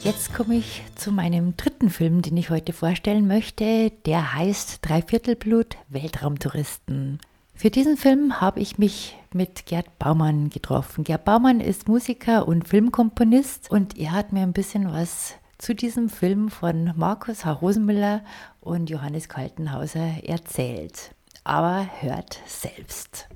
Jetzt 0.00 0.32
komme 0.32 0.54
ich 0.54 0.82
zu 0.94 1.10
meinem 1.10 1.56
dritten 1.56 1.90
Film, 1.90 2.22
den 2.22 2.36
ich 2.36 2.50
heute 2.50 2.72
vorstellen 2.72 3.26
möchte. 3.26 3.90
Der 4.06 4.34
heißt 4.34 4.78
Dreiviertelblut 4.82 5.76
Weltraumtouristen. 5.88 7.18
Für 7.54 7.70
diesen 7.70 7.96
Film 7.96 8.40
habe 8.40 8.60
ich 8.60 8.78
mich 8.78 9.16
mit 9.32 9.66
Gerd 9.66 9.98
Baumann 9.98 10.50
getroffen. 10.50 11.02
Gerd 11.02 11.24
Baumann 11.24 11.60
ist 11.60 11.88
Musiker 11.88 12.46
und 12.46 12.68
Filmkomponist 12.68 13.70
und 13.70 13.98
er 13.98 14.12
hat 14.12 14.32
mir 14.32 14.42
ein 14.42 14.52
bisschen 14.52 14.92
was 14.92 15.34
zu 15.58 15.74
diesem 15.74 16.08
Film 16.08 16.48
von 16.48 16.92
Markus 16.96 17.44
H. 17.44 17.50
Rosenmüller 17.52 18.22
und 18.60 18.90
Johannes 18.90 19.28
Kaltenhauser 19.28 20.22
erzählt. 20.24 21.10
Aber 21.42 21.88
hört 22.00 22.38
selbst. 22.46 23.28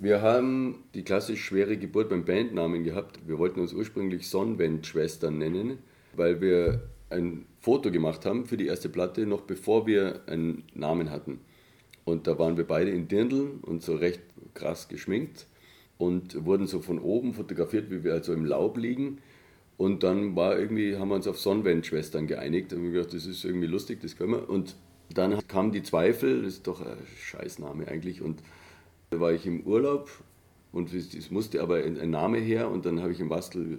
Wir 0.00 0.22
haben 0.22 0.84
die 0.94 1.02
klassisch 1.02 1.44
schwere 1.44 1.76
Geburt 1.76 2.08
beim 2.08 2.24
Bandnamen 2.24 2.84
gehabt. 2.84 3.18
Wir 3.26 3.36
wollten 3.36 3.58
uns 3.58 3.72
ursprünglich 3.72 4.28
Sonnenwend-Schwestern 4.28 5.36
nennen, 5.36 5.78
weil 6.14 6.40
wir 6.40 6.82
ein 7.10 7.46
Foto 7.58 7.90
gemacht 7.90 8.24
haben 8.24 8.46
für 8.46 8.56
die 8.56 8.68
erste 8.68 8.88
Platte, 8.88 9.26
noch 9.26 9.40
bevor 9.40 9.88
wir 9.88 10.20
einen 10.28 10.62
Namen 10.72 11.10
hatten. 11.10 11.40
Und 12.04 12.28
da 12.28 12.38
waren 12.38 12.56
wir 12.56 12.64
beide 12.64 12.92
in 12.92 13.08
Dirndl 13.08 13.58
und 13.62 13.82
so 13.82 13.96
recht 13.96 14.20
krass 14.54 14.86
geschminkt 14.86 15.48
und 15.98 16.44
wurden 16.44 16.68
so 16.68 16.80
von 16.80 17.00
oben 17.00 17.34
fotografiert, 17.34 17.90
wie 17.90 18.04
wir 18.04 18.12
also 18.12 18.32
im 18.32 18.44
Laub 18.44 18.76
liegen. 18.78 19.18
Und 19.78 20.04
dann 20.04 20.36
war 20.36 20.56
irgendwie, 20.56 20.96
haben 20.96 21.08
wir 21.08 21.16
uns 21.16 21.26
auf 21.26 21.40
Sonnenwend-Schwestern 21.40 22.28
geeinigt. 22.28 22.72
Und 22.72 22.84
wir 22.84 22.92
gedacht, 22.92 23.14
das 23.14 23.26
ist 23.26 23.44
irgendwie 23.44 23.66
lustig, 23.66 23.98
das 24.00 24.16
können 24.16 24.30
wir. 24.30 24.48
Und 24.48 24.76
dann 25.12 25.44
kamen 25.48 25.72
die 25.72 25.82
Zweifel, 25.82 26.44
das 26.44 26.54
ist 26.54 26.68
doch 26.68 26.82
ein 26.82 26.98
Scheißname 27.20 27.88
eigentlich. 27.88 28.22
Und 28.22 28.44
da 29.10 29.20
war 29.20 29.32
ich 29.32 29.46
im 29.46 29.62
Urlaub 29.62 30.10
und 30.72 30.92
es 30.92 31.30
musste 31.30 31.62
aber 31.62 31.76
ein 31.76 32.10
Name 32.10 32.38
her 32.38 32.70
und 32.70 32.84
dann 32.86 33.00
habe 33.00 33.12
ich 33.12 33.20
im 33.20 33.28
Bastel 33.28 33.78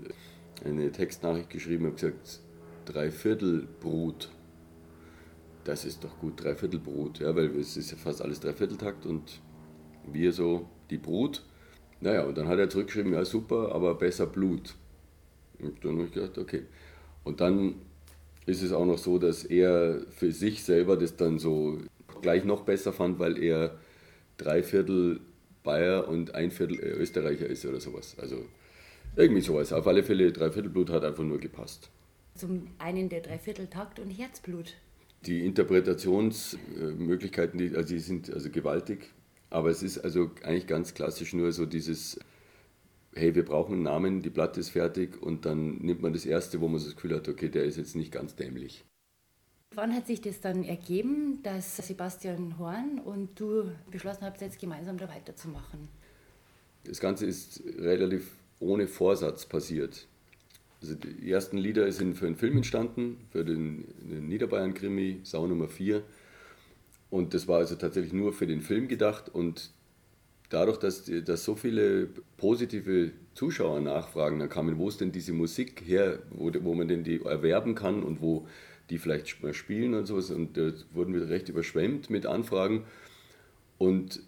eine 0.65 0.91
Textnachricht 0.91 1.49
geschrieben 1.49 1.85
und 1.85 1.95
gesagt, 1.95 2.39
Dreiviertelbrut. 2.85 4.29
Das 5.63 5.85
ist 5.85 6.03
doch 6.03 6.17
gut, 6.19 6.43
Dreiviertelbrut, 6.43 7.19
ja, 7.19 7.35
weil 7.35 7.55
es 7.57 7.77
ist 7.77 7.91
ja 7.91 7.97
fast 7.97 8.21
alles 8.21 8.39
Dreivierteltakt 8.39 9.05
und 9.05 9.39
wir 10.11 10.33
so 10.33 10.67
die 10.89 10.97
Brut. 10.97 11.43
Naja, 12.01 12.23
und 12.23 12.37
dann 12.37 12.47
hat 12.47 12.57
er 12.57 12.69
zurückgeschrieben, 12.69 13.13
ja 13.13 13.25
super, 13.25 13.73
aber 13.75 13.93
besser 13.95 14.25
Blut. 14.25 14.75
Und 15.59 15.83
dann 15.83 15.97
habe 15.97 16.05
ich 16.05 16.13
gedacht, 16.13 16.37
okay. 16.37 16.63
Und 17.23 17.41
dann 17.41 17.75
ist 18.45 18.63
es 18.63 18.71
auch 18.71 18.85
noch 18.85 18.97
so, 18.97 19.19
dass 19.19 19.43
er 19.43 20.01
für 20.09 20.31
sich 20.31 20.63
selber 20.63 20.97
das 20.97 21.15
dann 21.17 21.37
so 21.37 21.77
gleich 22.21 22.45
noch 22.45 22.61
besser 22.61 22.93
fand, 22.93 23.19
weil 23.19 23.37
er 23.37 23.77
drei 24.39 24.63
Viertel 24.63 25.19
Bayer 25.63 26.07
und 26.07 26.33
ein 26.33 26.49
Viertel 26.49 26.79
Österreicher 26.79 27.45
ist 27.45 27.63
oder 27.65 27.79
sowas. 27.79 28.15
Also 28.19 28.43
irgendwie 29.15 29.41
sowas. 29.41 29.71
Auf 29.73 29.85
alle 29.87 30.01
Fälle, 30.03 30.31
Dreiviertelblut 30.31 30.89
hat 30.89 31.03
einfach 31.03 31.23
nur 31.23 31.39
gepasst. 31.39 31.89
Zum 32.35 32.67
einen 32.77 33.09
der 33.09 33.21
Dreivierteltakt 33.21 33.99
und 33.99 34.09
Herzblut. 34.09 34.75
Die 35.25 35.45
Interpretationsmöglichkeiten, 35.45 37.57
die, 37.57 37.75
also 37.75 37.93
die 37.93 37.99
sind 37.99 38.33
also 38.33 38.49
gewaltig, 38.49 39.11
aber 39.49 39.69
es 39.69 39.83
ist 39.83 39.97
also 39.97 40.31
eigentlich 40.43 40.67
ganz 40.67 40.93
klassisch 40.93 41.33
nur 41.33 41.51
so 41.51 41.65
dieses, 41.65 42.17
hey, 43.13 43.35
wir 43.35 43.43
brauchen 43.43 43.73
einen 43.73 43.83
Namen, 43.83 44.21
die 44.21 44.29
Platte 44.29 44.61
ist 44.61 44.69
fertig 44.69 45.21
und 45.21 45.45
dann 45.45 45.79
nimmt 45.79 46.01
man 46.01 46.13
das 46.13 46.25
erste, 46.25 46.61
wo 46.61 46.69
man 46.69 46.81
das 46.81 46.95
Gefühl 46.95 47.15
hat, 47.15 47.27
okay, 47.27 47.49
der 47.49 47.65
ist 47.65 47.75
jetzt 47.75 47.97
nicht 47.97 48.13
ganz 48.13 48.37
dämlich. 48.37 48.85
Wann 49.75 49.93
hat 49.93 50.07
sich 50.07 50.19
das 50.19 50.41
dann 50.41 50.63
ergeben, 50.63 51.43
dass 51.43 51.77
Sebastian 51.77 52.57
Horn 52.57 52.99
und 53.05 53.39
du 53.39 53.69
beschlossen 53.91 54.23
habt, 54.23 54.41
jetzt 54.41 54.59
gemeinsam 54.59 54.97
da 54.97 55.07
weiterzumachen? 55.07 55.87
Das 56.85 56.99
Ganze 56.99 57.27
ist 57.27 57.61
relativ 57.77 58.31
ohne 58.59 58.87
Vorsatz 58.87 59.45
passiert. 59.45 60.07
Also 60.81 60.95
die 60.95 61.31
ersten 61.31 61.57
Lieder 61.57 61.91
sind 61.91 62.15
für 62.15 62.25
einen 62.25 62.35
Film 62.35 62.57
entstanden, 62.57 63.17
für 63.31 63.45
den, 63.45 63.85
den 63.99 64.27
Niederbayern-Krimi, 64.27 65.19
Sau 65.23 65.45
Nummer 65.45 65.67
4. 65.67 66.01
Und 67.11 67.35
das 67.35 67.47
war 67.47 67.59
also 67.59 67.75
tatsächlich 67.75 68.13
nur 68.13 68.33
für 68.33 68.47
den 68.47 68.61
Film 68.61 68.87
gedacht. 68.87 69.29
Und 69.29 69.71
dadurch, 70.49 70.77
dass, 70.77 71.05
dass 71.25 71.43
so 71.43 71.55
viele 71.55 72.07
positive 72.37 73.11
Zuschauer 73.35 73.81
nachfragen, 73.81 74.39
dann 74.39 74.49
kamen, 74.49 74.79
wo 74.79 74.89
ist 74.89 74.99
denn 74.99 75.11
diese 75.11 75.33
Musik 75.33 75.83
her, 75.85 76.19
wo, 76.31 76.51
wo 76.61 76.73
man 76.73 76.87
denn 76.87 77.03
die 77.03 77.21
erwerben 77.21 77.75
kann 77.75 78.01
und 78.01 78.21
wo 78.21 78.47
die 78.89 78.97
vielleicht 78.97 79.37
spielen 79.51 79.93
und 79.93 80.05
sowas. 80.05 80.29
Und 80.31 80.57
da 80.57 80.71
wurden 80.93 81.13
wir 81.13 81.29
recht 81.29 81.49
überschwemmt 81.49 82.09
mit 82.09 82.25
Anfragen. 82.25 82.85
Und 83.77 84.21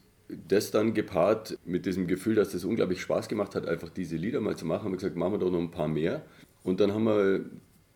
das 0.48 0.72
dann 0.72 0.94
gepaart 0.94 1.58
mit 1.66 1.86
diesem 1.86 2.08
Gefühl, 2.08 2.36
dass 2.36 2.52
das 2.52 2.64
unglaublich 2.64 3.02
Spaß 3.02 3.28
gemacht 3.28 3.56
hat, 3.56 3.68
einfach 3.68 3.90
diese 3.90 4.16
Lieder 4.16 4.40
mal 4.40 4.56
zu 4.56 4.66
machen, 4.66 4.86
haben 4.86 4.92
wir 4.92 4.98
gesagt, 4.98 5.16
machen 5.16 5.34
wir 5.34 5.40
doch 5.40 5.52
noch 5.52 5.60
ein 5.60 5.72
paar 5.72 5.88
mehr. 5.88 6.24
Und 6.64 6.80
dann 6.80 6.94
haben 6.94 7.04
wir, 7.04 7.46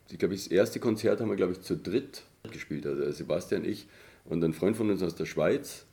ich 0.10 0.20
glaube, 0.20 0.36
das 0.36 0.48
erste 0.48 0.80
Konzert 0.80 1.22
haben 1.22 1.30
wir, 1.30 1.36
glaube 1.36 1.54
ich, 1.54 1.62
zu 1.62 1.78
dritt 1.78 2.24
gespielt. 2.52 2.86
Also 2.86 3.10
Sebastian, 3.12 3.64
ich 3.64 3.88
und 4.26 4.44
ein 4.44 4.54
Freund 4.54 4.76
von 4.76 4.90
uns 4.90 5.02
aus 5.02 5.16
der 5.16 5.26
Schweiz. 5.26 5.86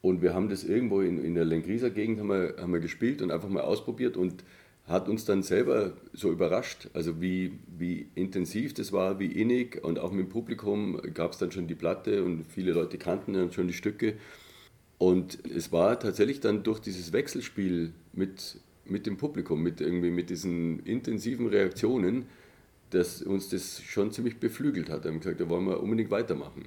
Und 0.00 0.22
wir 0.22 0.34
haben 0.34 0.48
das 0.48 0.64
irgendwo 0.64 1.00
in, 1.00 1.22
in 1.22 1.34
der 1.34 1.44
Lengrieser 1.44 1.90
Gegend 1.90 2.20
haben 2.20 2.28
wir, 2.28 2.56
haben 2.58 2.72
wir 2.72 2.80
gespielt 2.80 3.22
und 3.22 3.30
einfach 3.30 3.48
mal 3.48 3.62
ausprobiert. 3.62 4.16
Und 4.16 4.44
hat 4.88 5.08
uns 5.08 5.26
dann 5.26 5.42
selber 5.42 5.92
so 6.14 6.32
überrascht, 6.32 6.88
also 6.94 7.20
wie, 7.20 7.58
wie 7.76 8.08
intensiv 8.14 8.72
das 8.72 8.90
war, 8.90 9.18
wie 9.18 9.26
innig 9.26 9.84
und 9.84 9.98
auch 9.98 10.10
mit 10.10 10.26
dem 10.26 10.28
Publikum 10.30 11.00
gab 11.12 11.32
es 11.32 11.38
dann 11.38 11.52
schon 11.52 11.66
die 11.66 11.74
Platte 11.74 12.24
und 12.24 12.46
viele 12.48 12.72
Leute 12.72 12.96
kannten 12.96 13.34
dann 13.34 13.52
schon 13.52 13.68
die 13.68 13.74
Stücke. 13.74 14.14
Und 14.96 15.44
es 15.46 15.70
war 15.72 16.00
tatsächlich 16.00 16.40
dann 16.40 16.62
durch 16.62 16.80
dieses 16.80 17.12
Wechselspiel 17.12 17.92
mit, 18.14 18.58
mit 18.86 19.06
dem 19.06 19.18
Publikum, 19.18 19.62
mit, 19.62 19.80
irgendwie 19.80 20.10
mit 20.10 20.30
diesen 20.30 20.80
intensiven 20.80 21.48
Reaktionen, 21.48 22.26
dass 22.90 23.22
uns 23.22 23.50
das 23.50 23.82
schon 23.82 24.10
ziemlich 24.10 24.40
beflügelt 24.40 24.88
hat. 24.88 25.04
Da 25.04 25.10
haben 25.10 25.16
wir 25.16 25.20
gesagt, 25.20 25.40
da 25.40 25.48
wollen 25.50 25.66
wir 25.66 25.82
unbedingt 25.82 26.10
weitermachen. 26.10 26.64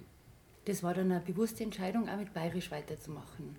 Das 0.66 0.84
war 0.84 0.94
dann 0.94 1.12
eine 1.12 1.22
bewusste 1.22 1.64
Entscheidung, 1.64 2.08
auch 2.08 2.18
mit 2.18 2.34
Bayerisch 2.36 2.70
weiterzumachen 2.70 3.56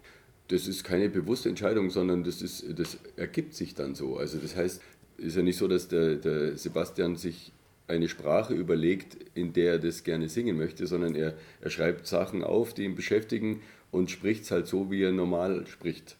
das 0.52 0.68
ist 0.68 0.84
keine 0.84 1.08
bewusste 1.08 1.48
Entscheidung, 1.48 1.88
sondern 1.88 2.24
das, 2.24 2.42
ist, 2.42 2.78
das 2.78 2.98
ergibt 3.16 3.54
sich 3.54 3.74
dann 3.74 3.94
so. 3.94 4.18
Also 4.18 4.36
das 4.36 4.54
heißt, 4.54 4.82
es 5.16 5.24
ist 5.24 5.36
ja 5.36 5.42
nicht 5.42 5.56
so, 5.56 5.66
dass 5.66 5.88
der, 5.88 6.16
der 6.16 6.58
Sebastian 6.58 7.16
sich 7.16 7.52
eine 7.88 8.06
Sprache 8.08 8.52
überlegt, 8.52 9.16
in 9.34 9.54
der 9.54 9.72
er 9.72 9.78
das 9.78 10.04
gerne 10.04 10.28
singen 10.28 10.58
möchte, 10.58 10.86
sondern 10.86 11.14
er, 11.14 11.34
er 11.62 11.70
schreibt 11.70 12.06
Sachen 12.06 12.44
auf, 12.44 12.74
die 12.74 12.84
ihn 12.84 12.94
beschäftigen 12.94 13.60
und 13.90 14.10
spricht 14.10 14.44
es 14.44 14.50
halt 14.50 14.66
so, 14.66 14.90
wie 14.90 15.02
er 15.02 15.12
normal 15.12 15.66
spricht. 15.66 16.16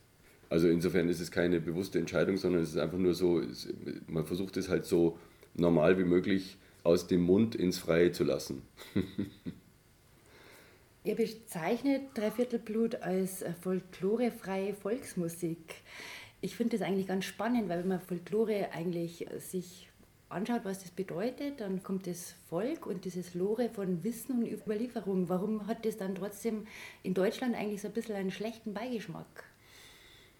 Also 0.48 0.68
insofern 0.68 1.10
ist 1.10 1.20
es 1.20 1.30
keine 1.30 1.60
bewusste 1.60 1.98
Entscheidung, 1.98 2.38
sondern 2.38 2.62
es 2.62 2.70
ist 2.70 2.78
einfach 2.78 2.98
nur 2.98 3.14
so, 3.14 3.42
man 4.06 4.24
versucht 4.24 4.56
es 4.56 4.70
halt 4.70 4.86
so 4.86 5.18
normal 5.54 5.98
wie 5.98 6.04
möglich 6.04 6.56
aus 6.84 7.06
dem 7.06 7.20
Mund 7.22 7.54
ins 7.54 7.76
Freie 7.76 8.12
zu 8.12 8.24
lassen. 8.24 8.62
Ihr 11.04 11.16
bezeichnet 11.16 12.02
Dreiviertelblut 12.14 13.02
als 13.02 13.44
folklorefreie 13.60 14.72
Volksmusik. 14.72 15.74
Ich 16.40 16.54
finde 16.54 16.78
das 16.78 16.86
eigentlich 16.86 17.08
ganz 17.08 17.24
spannend, 17.24 17.68
weil 17.68 17.80
wenn 17.80 17.88
man 17.88 18.00
Folklore 18.00 18.70
eigentlich 18.72 19.26
sich 19.38 19.88
anschaut, 20.28 20.60
was 20.64 20.80
das 20.82 20.92
bedeutet, 20.92 21.60
dann 21.60 21.82
kommt 21.82 22.06
das 22.06 22.36
Volk 22.48 22.86
und 22.86 23.04
dieses 23.04 23.34
Lore 23.34 23.68
von 23.68 24.04
Wissen 24.04 24.44
und 24.44 24.52
Überlieferung. 24.52 25.28
Warum 25.28 25.66
hat 25.66 25.84
das 25.84 25.96
dann 25.96 26.14
trotzdem 26.14 26.68
in 27.02 27.14
Deutschland 27.14 27.56
eigentlich 27.56 27.82
so 27.82 27.88
ein 27.88 27.94
bisschen 27.94 28.14
einen 28.14 28.30
schlechten 28.30 28.72
Beigeschmack? 28.72 29.44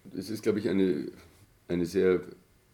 Das 0.04 0.30
ist, 0.30 0.44
glaube 0.44 0.60
ich, 0.60 0.68
eine, 0.68 1.10
eine 1.66 1.86
sehr 1.86 2.20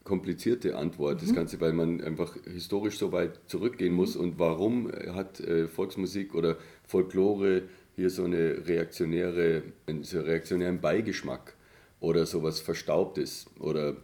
komplizierte 0.09 0.77
Antwort, 0.77 1.23
mhm. 1.23 1.27
das 1.27 1.35
Ganze, 1.37 1.61
weil 1.61 1.73
man 1.73 2.01
einfach 2.01 2.37
historisch 2.45 2.99
so 2.99 3.13
weit 3.13 3.39
zurückgehen 3.47 3.93
muss. 3.93 4.17
Mhm. 4.17 4.23
Und 4.23 4.39
warum 4.39 4.91
hat 5.15 5.39
äh, 5.41 5.69
Volksmusik 5.69 6.35
oder 6.35 6.57
Folklore 6.85 7.63
hier 7.95 8.11
so 8.11 8.25
eine 8.25 8.67
reaktionäre, 8.67 9.63
einen 9.87 10.05
so 10.05 10.21
reaktionären 10.21 10.81
Beigeschmack 10.81 11.55
oder 12.01 12.27
sowas 12.27 12.61
Verstaubtes 12.61 13.47
oder 13.59 13.97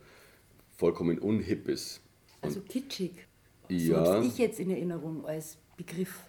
vollkommen 0.77 1.19
Unhippes. 1.19 2.01
Also 2.43 2.61
kitschig. 2.61 3.13
Ja. 3.69 4.21
So 4.21 4.29
ich 4.29 4.37
jetzt 4.39 4.61
in 4.61 4.71
Erinnerung 4.71 5.25
als 5.25 5.57
Begriff. 5.77 6.21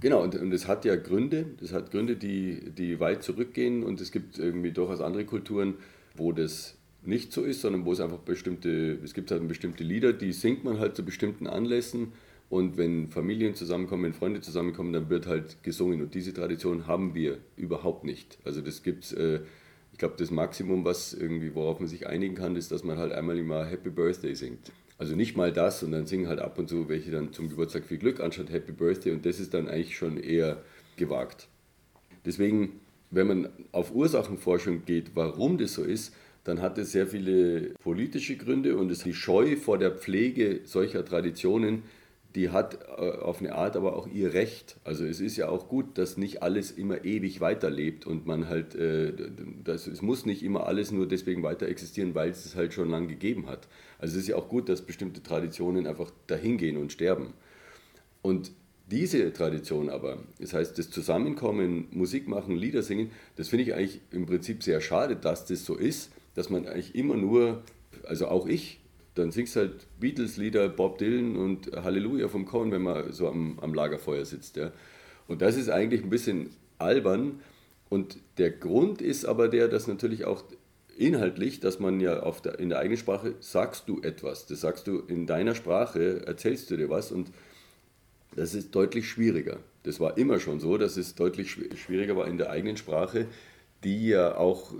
Genau, 0.00 0.22
und, 0.22 0.34
und 0.34 0.52
es 0.52 0.66
hat 0.66 0.84
ja 0.84 0.96
Gründe, 0.96 1.44
das 1.60 1.72
hat 1.72 1.90
Gründe, 1.90 2.16
die, 2.16 2.70
die 2.70 3.00
weit 3.00 3.22
zurückgehen 3.22 3.82
und 3.82 4.00
es 4.00 4.10
gibt 4.10 4.38
irgendwie 4.38 4.72
durchaus 4.72 5.00
andere 5.00 5.24
Kulturen, 5.24 5.74
wo 6.14 6.32
das 6.32 6.77
nicht 7.08 7.32
so 7.32 7.42
ist, 7.42 7.60
sondern 7.60 7.84
wo 7.84 7.92
es 7.92 8.00
einfach 8.00 8.18
bestimmte, 8.18 8.98
es 9.02 9.14
gibt 9.14 9.30
halt 9.30 9.46
bestimmte 9.48 9.82
Lieder, 9.82 10.12
die 10.12 10.32
singt 10.32 10.64
man 10.64 10.78
halt 10.78 10.94
zu 10.96 11.04
bestimmten 11.04 11.46
Anlässen 11.46 12.12
und 12.50 12.76
wenn 12.76 13.08
Familien 13.08 13.54
zusammenkommen, 13.54 14.04
wenn 14.04 14.14
Freunde 14.14 14.40
zusammenkommen, 14.40 14.92
dann 14.92 15.10
wird 15.10 15.26
halt 15.26 15.62
gesungen. 15.62 16.00
Und 16.00 16.14
diese 16.14 16.32
Tradition 16.32 16.86
haben 16.86 17.14
wir 17.14 17.38
überhaupt 17.56 18.04
nicht. 18.04 18.38
Also 18.44 18.62
das 18.62 18.82
gibt 18.82 19.12
äh, 19.12 19.40
ich 19.98 20.00
glaube, 20.00 20.14
das 20.16 20.30
Maximum, 20.30 20.84
was 20.84 21.12
irgendwie, 21.12 21.56
worauf 21.56 21.80
man 21.80 21.88
sich 21.88 22.06
einigen 22.06 22.36
kann, 22.36 22.54
ist, 22.54 22.70
dass 22.70 22.84
man 22.84 22.98
halt 22.98 23.10
einmal 23.10 23.36
im 23.36 23.50
Jahr 23.50 23.66
Happy 23.66 23.90
Birthday 23.90 24.32
singt. 24.32 24.70
Also 24.96 25.16
nicht 25.16 25.36
mal 25.36 25.52
das 25.52 25.82
und 25.82 25.90
dann 25.90 26.06
singen 26.06 26.28
halt 26.28 26.38
ab 26.38 26.56
und 26.56 26.68
zu 26.68 26.88
welche 26.88 27.10
dann 27.10 27.32
zum 27.32 27.48
Geburtstag 27.48 27.84
viel 27.84 27.98
Glück 27.98 28.20
anstatt 28.20 28.48
Happy 28.52 28.70
Birthday 28.70 29.10
und 29.10 29.26
das 29.26 29.40
ist 29.40 29.54
dann 29.54 29.66
eigentlich 29.66 29.96
schon 29.96 30.16
eher 30.16 30.62
gewagt. 30.94 31.48
Deswegen, 32.24 32.78
wenn 33.10 33.26
man 33.26 33.48
auf 33.72 33.92
Ursachenforschung 33.92 34.84
geht, 34.84 35.16
warum 35.16 35.58
das 35.58 35.74
so 35.74 35.82
ist, 35.82 36.14
dann 36.48 36.60
hat 36.62 36.78
es 36.78 36.92
sehr 36.92 37.06
viele 37.06 37.74
politische 37.82 38.36
Gründe 38.36 38.76
und 38.76 38.90
es 38.90 39.00
die 39.04 39.14
Scheu 39.14 39.56
vor 39.56 39.78
der 39.78 39.92
Pflege 39.92 40.60
solcher 40.64 41.04
Traditionen 41.04 41.82
die 42.34 42.50
hat 42.50 42.78
äh, 42.98 43.10
auf 43.10 43.40
eine 43.40 43.54
Art 43.54 43.76
aber 43.76 43.96
auch 43.96 44.06
ihr 44.06 44.34
Recht. 44.34 44.76
Also 44.84 45.04
es 45.04 45.20
ist 45.20 45.36
ja 45.36 45.48
auch 45.48 45.68
gut, 45.68 45.96
dass 45.96 46.16
nicht 46.16 46.42
alles 46.42 46.70
immer 46.70 47.04
ewig 47.04 47.40
weiterlebt 47.40 48.06
und 48.06 48.26
man 48.26 48.48
halt, 48.48 48.74
äh, 48.74 49.12
das, 49.64 49.86
es 49.86 50.02
muss 50.02 50.26
nicht 50.26 50.42
immer 50.42 50.66
alles 50.66 50.92
nur 50.92 51.08
deswegen 51.08 51.42
weiter 51.42 51.66
existieren, 51.66 52.14
weil 52.14 52.30
es 52.30 52.44
es 52.44 52.54
halt 52.54 52.74
schon 52.74 52.90
lange 52.90 53.08
gegeben 53.08 53.48
hat. 53.48 53.66
Also 53.98 54.16
es 54.16 54.22
ist 54.22 54.28
ja 54.28 54.36
auch 54.36 54.48
gut, 54.48 54.68
dass 54.68 54.82
bestimmte 54.82 55.22
Traditionen 55.22 55.86
einfach 55.86 56.12
dahingehen 56.26 56.76
und 56.76 56.92
sterben. 56.92 57.32
Und 58.20 58.52
diese 58.90 59.32
Tradition 59.32 59.88
aber, 59.88 60.18
das 60.38 60.52
heißt 60.52 60.78
das 60.78 60.90
Zusammenkommen, 60.90 61.88
Musik 61.90 62.28
machen, 62.28 62.56
Lieder 62.56 62.82
singen, 62.82 63.10
das 63.36 63.48
finde 63.48 63.64
ich 63.64 63.74
eigentlich 63.74 64.00
im 64.12 64.26
Prinzip 64.26 64.62
sehr 64.62 64.80
schade, 64.80 65.16
dass 65.16 65.44
das 65.44 65.64
so 65.64 65.74
ist, 65.74 66.10
dass 66.38 66.50
man 66.50 66.68
eigentlich 66.68 66.94
immer 66.94 67.16
nur, 67.16 67.62
also 68.06 68.28
auch 68.28 68.46
ich, 68.46 68.78
dann 69.16 69.32
singst 69.32 69.56
halt 69.56 69.88
Beatles-Lieder, 69.98 70.68
Bob 70.68 70.98
Dylan 70.98 71.36
und 71.36 71.72
Halleluja 71.74 72.28
vom 72.28 72.46
Cohen, 72.46 72.70
wenn 72.70 72.82
man 72.82 73.12
so 73.12 73.26
am, 73.26 73.58
am 73.58 73.74
Lagerfeuer 73.74 74.24
sitzt. 74.24 74.56
Ja. 74.56 74.70
Und 75.26 75.42
das 75.42 75.56
ist 75.56 75.68
eigentlich 75.68 76.04
ein 76.04 76.10
bisschen 76.10 76.50
albern. 76.78 77.40
Und 77.88 78.18
der 78.38 78.52
Grund 78.52 79.02
ist 79.02 79.24
aber 79.24 79.48
der, 79.48 79.66
dass 79.66 79.88
natürlich 79.88 80.26
auch 80.26 80.44
inhaltlich, 80.96 81.58
dass 81.58 81.80
man 81.80 81.98
ja 81.98 82.20
auf 82.20 82.40
der, 82.40 82.60
in 82.60 82.68
der 82.68 82.78
eigenen 82.78 82.98
Sprache 82.98 83.34
sagst 83.40 83.88
du 83.88 84.00
etwas. 84.02 84.46
Das 84.46 84.60
sagst 84.60 84.86
du 84.86 85.00
in 85.00 85.26
deiner 85.26 85.56
Sprache, 85.56 86.24
erzählst 86.24 86.70
du 86.70 86.76
dir 86.76 86.88
was 86.88 87.10
und 87.10 87.32
das 88.36 88.54
ist 88.54 88.72
deutlich 88.76 89.08
schwieriger. 89.08 89.58
Das 89.82 89.98
war 89.98 90.16
immer 90.16 90.38
schon 90.38 90.60
so, 90.60 90.78
dass 90.78 90.96
es 90.96 91.16
deutlich 91.16 91.50
schwieriger 91.50 92.16
war 92.16 92.28
in 92.28 92.38
der 92.38 92.50
eigenen 92.50 92.76
Sprache 92.76 93.26
die 93.84 94.08
ja 94.08 94.36
auch 94.36 94.72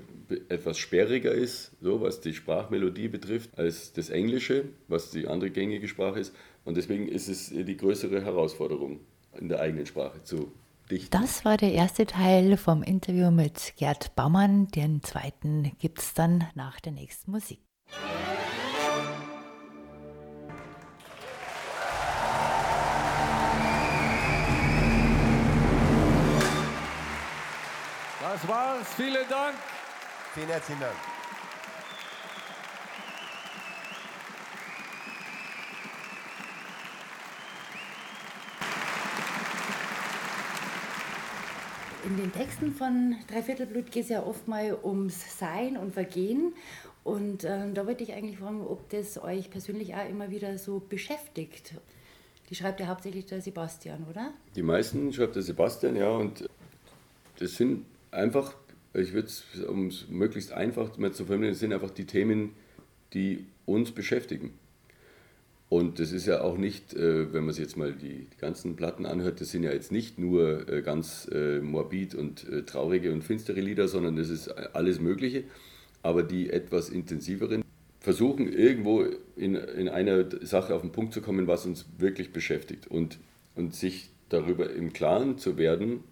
etwas 0.49 0.79
sperriger 0.79 1.33
ist, 1.33 1.73
so 1.81 2.01
was 2.01 2.21
die 2.21 2.35
Sprachmelodie 2.35 3.09
betrifft, 3.09 3.57
als 3.59 3.93
das 3.93 4.11
Englische, 4.11 4.65
was 4.89 5.11
die 5.11 5.29
andere 5.29 5.51
gängige 5.51 5.89
Sprache 5.89 6.21
ist. 6.21 6.35
Und 6.65 6.77
deswegen 6.77 7.09
ist 7.09 7.29
es 7.29 7.51
die 7.51 7.77
größere 7.77 8.25
Herausforderung, 8.25 9.01
in 9.39 9.49
der 9.49 9.61
eigenen 9.61 9.87
Sprache 9.87 10.23
zu 10.23 10.53
dichten. 10.91 11.11
Das 11.11 11.45
war 11.45 11.57
der 11.57 11.73
erste 11.73 12.07
Teil 12.07 12.57
vom 12.57 12.83
Interview 12.83 13.31
mit 13.31 13.75
Gerd 13.77 14.15
Baumann. 14.17 14.69
Den 14.69 15.03
zweiten 15.03 15.73
gibt 15.79 16.01
es 16.01 16.15
dann 16.15 16.45
nach 16.55 16.81
der 16.81 16.93
nächsten 16.93 17.31
Musik. 17.31 17.61
Vielen 28.97 29.29
Dank. 29.29 29.55
Vielen 30.35 30.49
herzlichen 30.49 30.81
Dank. 30.81 30.95
In 42.05 42.17
den 42.17 42.33
Texten 42.33 42.73
von 42.73 43.17
Dreiviertelblut 43.31 43.91
geht 43.91 44.05
es 44.05 44.09
ja 44.09 44.23
oft 44.23 44.49
mal 44.49 44.79
ums 44.83 45.39
Sein 45.39 45.77
und 45.77 45.93
Vergehen. 45.93 46.55
Und 47.05 47.45
äh, 47.45 47.71
da 47.73 47.87
wollte 47.87 48.03
ich 48.03 48.15
eigentlich 48.15 48.39
fragen, 48.39 48.67
ob 48.67 48.89
das 48.91 49.23
euch 49.23 49.51
persönlich 49.51 49.95
auch 49.95 50.09
immer 50.09 50.31
wieder 50.31 50.59
so 50.59 50.81
beschäftigt. 50.81 51.75
Die 52.49 52.55
schreibt 52.55 52.81
ja 52.81 52.87
hauptsächlich 52.87 53.27
der 53.27 53.41
Sebastian, 53.43 54.07
oder? 54.11 54.33
Die 54.57 54.63
meisten 54.63 55.13
schreibt 55.13 55.37
der 55.37 55.43
Sebastian, 55.43 55.97
ja. 55.97 56.09
Und 56.09 56.49
das 57.39 57.57
sind 57.57 57.85
einfach, 58.11 58.55
ich 58.95 59.13
würde 59.13 59.29
es, 59.29 59.45
um 59.65 59.89
es 59.89 60.09
möglichst 60.09 60.53
einfach 60.53 60.97
mal 60.99 61.13
zu 61.13 61.27
formulieren, 61.27 61.55
sind 61.55 61.73
einfach 61.73 61.91
die 61.91 62.07
Themen, 62.07 62.53
die 63.15 63.47
uns 63.67 63.93
beschäftigen. 63.93 64.53
Und 65.69 65.99
das 65.99 66.13
ist 66.13 66.27
ja 66.27 66.41
auch 66.41 66.57
nicht, 66.57 66.95
äh, 66.95 67.33
wenn 67.33 67.45
man 67.45 67.53
sich 67.53 67.65
jetzt 67.65 67.77
mal 67.77 67.93
die, 67.93 68.27
die, 68.33 68.39
ganzen 68.39 68.75
Platten 68.75 69.05
anhört, 69.05 69.41
das 69.41 69.51
sind 69.51 69.65
ja 69.65 69.73
jetzt 69.73 69.93
nicht 69.93 70.19
nur 70.19 70.67
äh, 70.67 70.81
ganz 70.81 71.29
äh, 71.31 71.61
morbid 71.61 72.15
und 72.15 72.47
traurige 72.67 73.13
und 73.13 73.23
finstere 73.23 73.61
Lieder, 73.61 73.87
sondern 73.87 74.17
das 74.17 74.31
ist 74.31 74.49
alles 74.49 74.99
Mögliche. 74.99 75.45
Aber 76.03 76.23
die 76.23 76.49
etwas 76.49 76.89
intensiveren 76.89 77.63
versuchen 78.01 78.51
irgendwo 78.51 79.05
in, 79.37 79.55
in 79.55 79.89
einer 79.89 80.25
Sache 80.41 80.75
auf 80.75 80.81
den 80.83 80.93
Punkt 80.93 81.13
zu 81.13 81.21
kommen, 81.21 81.47
was 81.47 81.67
uns 81.67 81.85
wirklich 81.99 82.33
beschäftigt. 82.33 82.87
Und, 82.87 83.19
und 83.55 83.75
sich 83.75 84.11
darüber 84.29 84.71
im 84.73 84.93
Klaren 84.93 85.37
zu 85.37 85.59
werden, 85.59 86.05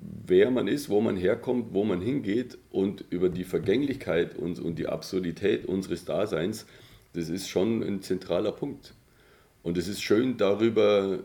wer 0.00 0.50
man 0.50 0.66
ist, 0.66 0.88
wo 0.88 1.00
man 1.00 1.16
herkommt, 1.16 1.74
wo 1.74 1.84
man 1.84 2.00
hingeht 2.00 2.58
und 2.70 3.04
über 3.10 3.28
die 3.28 3.44
Vergänglichkeit 3.44 4.34
und, 4.34 4.58
und 4.58 4.78
die 4.78 4.86
Absurdität 4.86 5.66
unseres 5.66 6.04
Daseins, 6.04 6.66
das 7.12 7.28
ist 7.28 7.48
schon 7.48 7.82
ein 7.82 8.02
zentraler 8.02 8.52
Punkt. 8.52 8.94
Und 9.62 9.76
es 9.76 9.88
ist 9.88 10.02
schön 10.02 10.38
darüber, 10.38 11.20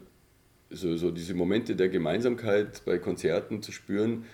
so, 0.69 0.98
so 0.98 1.12
diese 1.12 1.36
Momente 1.36 1.75
der 1.75 1.89
Gemeinsamkeit 1.89 2.83
bei 2.86 2.98
Konzerten 2.98 3.62
zu 3.62 3.72
spüren, 3.72 4.25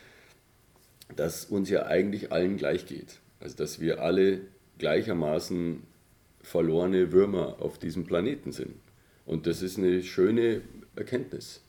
dass 1.16 1.46
uns 1.46 1.70
ja 1.70 1.86
eigentlich 1.86 2.32
allen 2.32 2.58
gleich 2.58 2.86
geht. 2.88 3.20
Also 3.40 3.58
dass 3.58 3.80
wir 3.80 4.02
alle 4.02 4.42
gleichermaßen 4.80 5.84
verlorene 6.42 7.12
Würmer 7.12 7.58
auf 7.60 7.78
diesem 7.78 8.06
Planeten 8.06 8.52
sind. 8.52 8.74
Und 9.26 9.46
das 9.46 9.62
ist 9.62 9.78
eine 9.78 10.02
schöne 10.02 10.62
Erkenntnis. 10.96 11.62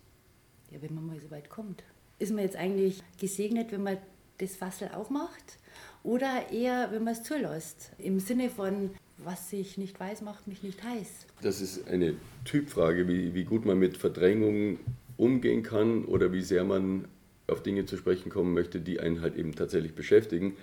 Ja, 0.71 0.81
wenn 0.81 0.95
man 0.95 1.07
mal 1.07 1.21
so 1.21 1.31
weit 1.31 1.51
kommt 1.51 1.83
ist 2.23 2.33
man 2.33 2.45
jetzt 2.45 2.57
eigentlich 2.57 3.03
gesegnet, 3.21 3.73
wenn 3.73 3.83
man 3.83 3.99
das 4.39 4.55
Fassel 4.55 4.91
aufmacht? 4.95 5.59
Oder 6.05 6.51
eher, 6.53 6.89
wenn 6.93 7.05
man 7.05 7.15
es 7.15 7.23
zulässt? 7.23 7.93
Im 7.99 8.21
Sinne 8.21 8.49
von, 8.49 8.91
was 9.19 9.53
ich 9.53 9.77
nicht 9.77 9.99
weiß, 9.99 10.23
macht 10.23 10.47
mich 10.47 10.63
nicht 10.63 10.83
heiß. 10.83 11.27
Das 11.43 11.61
ist 11.61 11.89
eine 11.89 12.15
Typfrage, 12.45 13.09
wie, 13.09 13.35
wie 13.35 13.45
gut 13.45 13.65
man 13.65 13.79
mit 13.79 13.97
Verdrängung 13.97 14.79
umgehen 15.17 15.63
kann 15.63 16.05
oder 16.05 16.33
wie 16.33 16.43
sehr 16.43 16.65
man 16.65 17.07
auf 17.49 17.63
Dinge 17.63 17.87
zu 17.87 17.97
sprechen 17.97 18.31
kommen 18.31 18.55
möchte, 18.55 18.81
die 18.81 19.01
einen 19.01 19.21
halt 19.21 19.37
eben 19.37 19.55
tatsächlich 19.55 19.95
beschäftigen. 19.95 20.57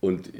Und 0.00 0.30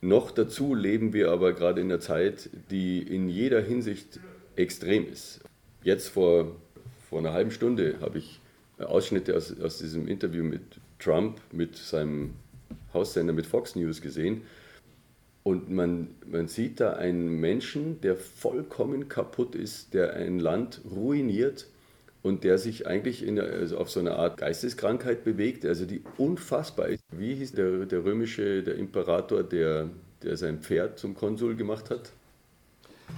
noch 0.00 0.30
dazu 0.30 0.74
leben 0.74 1.12
wir 1.12 1.30
aber 1.30 1.52
gerade 1.54 1.80
in 1.80 1.90
einer 1.90 2.00
Zeit, 2.00 2.50
die 2.70 3.02
in 3.02 3.28
jeder 3.28 3.60
Hinsicht 3.60 4.20
extrem 4.56 5.10
ist. 5.10 5.40
Jetzt 5.82 6.08
vor, 6.08 6.54
vor 7.08 7.18
einer 7.18 7.32
halben 7.32 7.50
Stunde 7.50 7.96
habe 8.00 8.18
ich 8.18 8.40
Ausschnitte 8.80 9.36
aus, 9.36 9.58
aus 9.60 9.78
diesem 9.78 10.08
Interview 10.08 10.44
mit 10.44 10.62
Trump, 10.98 11.40
mit 11.52 11.76
seinem 11.76 12.34
Haussender, 12.92 13.32
mit 13.32 13.46
Fox 13.46 13.76
News 13.76 14.00
gesehen. 14.00 14.42
Und 15.42 15.70
man, 15.70 16.08
man 16.26 16.48
sieht 16.48 16.80
da 16.80 16.92
einen 16.94 17.40
Menschen, 17.40 18.00
der 18.00 18.16
vollkommen 18.16 19.08
kaputt 19.08 19.54
ist, 19.54 19.94
der 19.94 20.14
ein 20.14 20.40
Land 20.40 20.82
ruiniert 20.90 21.66
und 22.22 22.44
der 22.44 22.58
sich 22.58 22.86
eigentlich 22.86 23.26
in, 23.26 23.40
also 23.40 23.78
auf 23.78 23.90
so 23.90 24.00
eine 24.00 24.16
Art 24.16 24.38
Geisteskrankheit 24.38 25.24
bewegt, 25.24 25.64
also 25.64 25.86
die 25.86 26.02
unfassbar 26.18 26.88
ist. 26.88 27.02
Wie 27.12 27.34
hieß 27.34 27.52
der, 27.52 27.86
der 27.86 28.04
römische, 28.04 28.62
der 28.62 28.74
Imperator, 28.74 29.42
der, 29.42 29.88
der 30.22 30.36
sein 30.36 30.60
Pferd 30.60 30.98
zum 30.98 31.14
Konsul 31.14 31.56
gemacht 31.56 31.90
hat? 31.90 32.12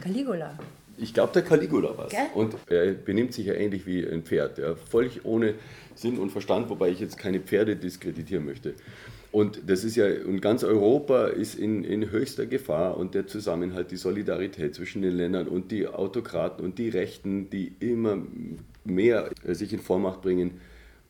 Caligula. 0.00 0.56
Ich 1.00 1.14
glaube, 1.14 1.33
der 1.33 1.42
Caligula 1.42 1.97
war 1.97 2.07
es. 2.07 2.12
Und 2.35 2.57
er 2.69 2.92
benimmt 2.92 3.33
sich 3.33 3.47
ja 3.47 3.54
ähnlich 3.54 3.87
wie 3.87 4.07
ein 4.07 4.23
Pferd, 4.23 4.59
ja, 4.59 4.75
völlig 4.75 5.25
ohne 5.25 5.54
Sinn 5.95 6.19
und 6.19 6.30
Verstand, 6.30 6.69
wobei 6.69 6.90
ich 6.90 7.00
jetzt 7.00 7.16
keine 7.16 7.40
Pferde 7.40 7.76
diskreditieren 7.76 8.45
möchte. 8.45 8.75
Und 9.33 9.62
das 9.66 9.85
ist 9.85 9.97
ja, 9.97 10.07
und 10.26 10.40
ganz 10.40 10.64
Europa 10.64 11.28
ist 11.28 11.54
in, 11.54 11.85
in 11.85 12.11
höchster 12.11 12.47
Gefahr 12.47 12.97
und 12.97 13.14
der 13.14 13.26
Zusammenhalt, 13.26 13.90
die 13.92 13.97
Solidarität 13.97 14.75
zwischen 14.75 15.02
den 15.02 15.16
Ländern 15.16 15.47
und 15.47 15.71
die 15.71 15.87
Autokraten 15.87 16.64
und 16.64 16.78
die 16.78 16.88
Rechten, 16.88 17.49
die 17.49 17.73
immer 17.78 18.19
mehr 18.85 19.30
sich 19.45 19.73
in 19.73 19.78
Vormacht 19.78 20.21
bringen. 20.21 20.61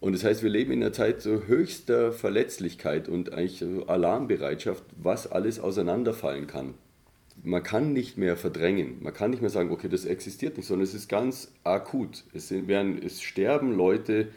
Und 0.01 0.13
das 0.13 0.25
heißt, 0.25 0.43
wir 0.43 0.51
leben 0.51 0.73
in 0.73 0.83
einer 0.83 0.93
Zeit 0.93 1.23
so 1.23 1.43
höchster 1.47 2.13
Verletzlichkeit 2.13 3.09
und 3.09 3.33
eigentlich 3.33 3.59
so 3.59 3.87
Alarmbereitschaft, 3.87 4.85
was 4.97 5.31
alles 5.31 5.59
auseinanderfallen 5.59 6.47
kann 6.47 6.75
man 7.43 7.63
kann 7.63 7.93
nicht 7.93 8.19
mehr 8.19 8.37
verdrängen. 8.37 8.99
Man 9.01 9.15
kann 9.15 9.31
nicht 9.31 9.41
mehr 9.41 9.51
sagen, 9.51 9.71
okay, 9.71 9.89
das 9.89 10.05
existiert 10.05 10.57
nicht, 10.57 10.67
sondern 10.67 10.85
es 10.85 10.95
ist 10.95 11.09
ganz 11.09 11.53
akut. 11.65 12.25
Es, 12.35 12.49
sind, 12.49 12.69
werden, 12.69 13.01
es 13.03 13.23
sterben 13.23 13.73
Leute, 13.73 14.29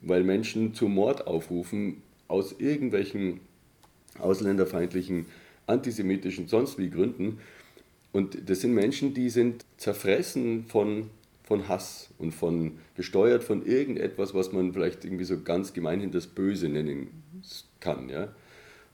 weil 0.00 0.24
Menschen 0.24 0.74
zu 0.74 0.88
Mord 0.88 1.26
aufrufen, 1.26 2.02
aus 2.28 2.54
irgendwelchen 2.58 3.40
ausländerfeindlichen, 4.18 5.26
antisemitischen, 5.66 6.48
sonst 6.48 6.78
wie 6.78 6.90
Gründen. 6.90 7.38
Und 8.12 8.48
das 8.48 8.60
sind 8.60 8.74
Menschen, 8.74 9.14
die 9.14 9.28
sind 9.28 9.64
zerfressen 9.76 10.66
von, 10.66 11.10
von 11.42 11.68
Hass 11.68 12.10
und 12.18 12.32
von 12.32 12.78
gesteuert 12.94 13.42
von 13.42 13.66
irgendetwas, 13.66 14.34
was 14.34 14.52
man 14.52 14.72
vielleicht 14.72 15.04
irgendwie 15.04 15.24
so 15.24 15.40
ganz 15.40 15.72
gemeinhin 15.72 16.12
das 16.12 16.26
Böse 16.26 16.68
nennen 16.68 17.08
kann. 17.80 18.08
Ja? 18.08 18.28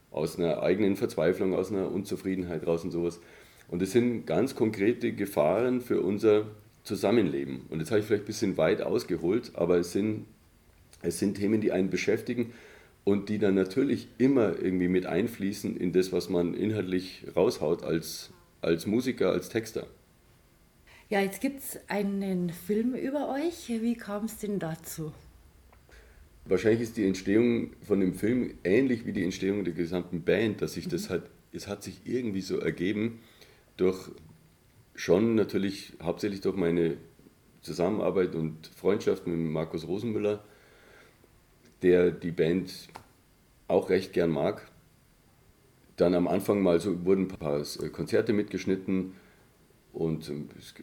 Aus 0.09 0.39
einer 0.39 0.63
eigenen 0.63 0.95
Verzweiflung, 0.95 1.53
aus 1.53 1.71
einer 1.71 1.91
Unzufriedenheit 1.91 2.65
raus 2.65 2.83
und 2.83 2.91
sowas. 2.91 3.19
Und 3.71 3.81
es 3.81 3.93
sind 3.93 4.27
ganz 4.27 4.53
konkrete 4.53 5.13
Gefahren 5.13 5.79
für 5.79 6.01
unser 6.01 6.45
Zusammenleben. 6.83 7.61
Und 7.69 7.79
jetzt 7.79 7.89
habe 7.89 8.01
ich 8.01 8.05
vielleicht 8.05 8.23
ein 8.23 8.27
bisschen 8.27 8.57
weit 8.57 8.81
ausgeholt, 8.81 9.53
aber 9.55 9.77
es 9.77 9.93
sind, 9.93 10.25
es 11.01 11.19
sind 11.19 11.37
Themen, 11.37 11.61
die 11.61 11.71
einen 11.71 11.89
beschäftigen 11.89 12.53
und 13.05 13.29
die 13.29 13.39
dann 13.39 13.55
natürlich 13.55 14.09
immer 14.17 14.59
irgendwie 14.59 14.89
mit 14.89 15.05
einfließen 15.05 15.77
in 15.77 15.93
das, 15.93 16.11
was 16.11 16.29
man 16.29 16.53
inhaltlich 16.53 17.25
raushaut 17.33 17.83
als, 17.83 18.31
als 18.59 18.85
Musiker, 18.87 19.31
als 19.31 19.47
Texter. 19.47 19.87
Ja, 21.07 21.21
jetzt 21.21 21.39
gibt 21.39 21.59
es 21.59 21.79
einen 21.87 22.49
Film 22.49 22.93
über 22.93 23.29
euch. 23.29 23.69
Wie 23.69 23.95
kam 23.95 24.25
es 24.25 24.37
denn 24.37 24.59
dazu? 24.59 25.13
Wahrscheinlich 26.43 26.81
ist 26.81 26.97
die 26.97 27.05
Entstehung 27.05 27.71
von 27.83 28.01
dem 28.01 28.15
Film 28.15 28.55
ähnlich 28.65 29.05
wie 29.05 29.13
die 29.13 29.23
Entstehung 29.23 29.63
der 29.63 29.73
gesamten 29.73 30.23
Band, 30.23 30.61
dass 30.61 30.73
sich 30.73 30.89
das 30.89 31.09
halt, 31.09 31.23
es 31.53 31.67
hat 31.69 31.83
sich 31.83 32.01
irgendwie 32.03 32.41
so 32.41 32.59
ergeben 32.59 33.19
durch 33.81 34.11
schon 34.93 35.33
natürlich 35.35 35.93
hauptsächlich 36.01 36.41
durch 36.41 36.55
meine 36.55 36.97
Zusammenarbeit 37.61 38.35
und 38.35 38.67
Freundschaft 38.67 39.25
mit 39.25 39.39
Markus 39.39 39.87
Rosenmüller, 39.87 40.43
der 41.81 42.11
die 42.11 42.31
Band 42.31 42.71
auch 43.67 43.89
recht 43.89 44.13
gern 44.13 44.29
mag. 44.29 44.69
Dann 45.97 46.13
am 46.13 46.27
Anfang 46.27 46.61
mal 46.61 46.79
so 46.79 47.05
wurden 47.05 47.23
ein 47.23 47.27
paar 47.27 47.63
Konzerte 47.91 48.33
mitgeschnitten 48.33 49.13
und 49.93 50.31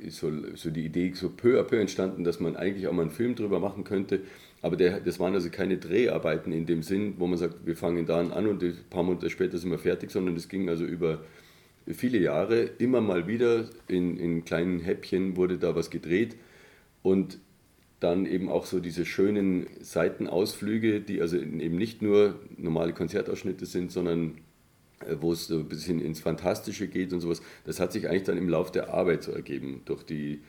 ist 0.02 0.19
so, 0.19 0.31
so 0.55 0.71
die 0.71 0.85
Idee 0.85 1.12
so 1.14 1.31
peu 1.31 1.61
à 1.61 1.62
peu 1.62 1.78
entstanden, 1.78 2.25
dass 2.25 2.40
man 2.40 2.57
eigentlich 2.57 2.88
auch 2.88 2.93
mal 2.93 3.02
einen 3.02 3.11
Film 3.11 3.35
drüber 3.35 3.61
machen 3.61 3.85
könnte. 3.85 4.21
Aber 4.61 4.76
der, 4.76 5.00
das 5.00 5.21
waren 5.21 5.35
also 5.35 5.50
keine 5.50 5.78
Dreharbeiten 5.78 6.52
in 6.52 6.67
dem 6.67 6.83
Sinn, 6.83 7.14
wo 7.19 7.26
man 7.26 7.38
sagt, 7.38 7.64
wir 7.64 7.76
fangen 7.76 8.07
da 8.07 8.19
an 8.19 8.47
und 8.47 8.62
ein 8.62 8.76
paar 8.90 9.05
Monate 9.05 9.31
später 9.31 9.57
sind 9.57 9.71
wir 9.71 9.78
fertig, 9.78 10.11
sondern 10.11 10.37
es 10.37 10.49
ging 10.49 10.69
also 10.69 10.85
über 10.85 11.21
viele 11.95 12.18
Jahre 12.18 12.62
immer 12.62 13.00
mal 13.00 13.26
wieder 13.26 13.66
in, 13.87 14.18
in 14.18 14.45
kleinen 14.45 14.80
Häppchen 14.80 15.37
wurde 15.37 15.59
da 15.59 15.75
was 15.75 15.90
gedreht 15.90 16.37
und 17.02 17.38
dann 18.00 18.26
eben 18.26 18.49
auch 18.49 18.66
so 18.66 18.80
diese 18.80 19.04
schönen 19.04 19.66
Seitenausflüge, 19.80 21.00
die 21.00 21.21
also 21.21 21.37
eben 21.37 21.76
nicht 21.76 22.00
nur 22.00 22.38
normale 22.57 22.92
Konzertausschnitte 22.92 23.66
sind, 23.66 23.90
sondern 23.90 24.38
äh, 25.00 25.16
wo 25.21 25.33
es 25.33 25.49
so 25.49 25.59
ein 25.59 25.68
bisschen 25.68 26.00
ins 26.00 26.21
Fantastische 26.21 26.87
geht 26.87 27.12
und 27.12 27.21
sowas. 27.21 27.42
Das 27.64 27.80
hat 27.80 27.92
sich 27.92 28.09
eigentlich 28.09 28.25
dann 28.25 28.38
im 28.38 28.49
Laufe 28.49 28.73
der 28.73 28.95
Arbeit 28.95 29.25
so 29.25 29.33
ergeben, 29.33 29.83
durch 29.85 30.04
die, 30.04 30.42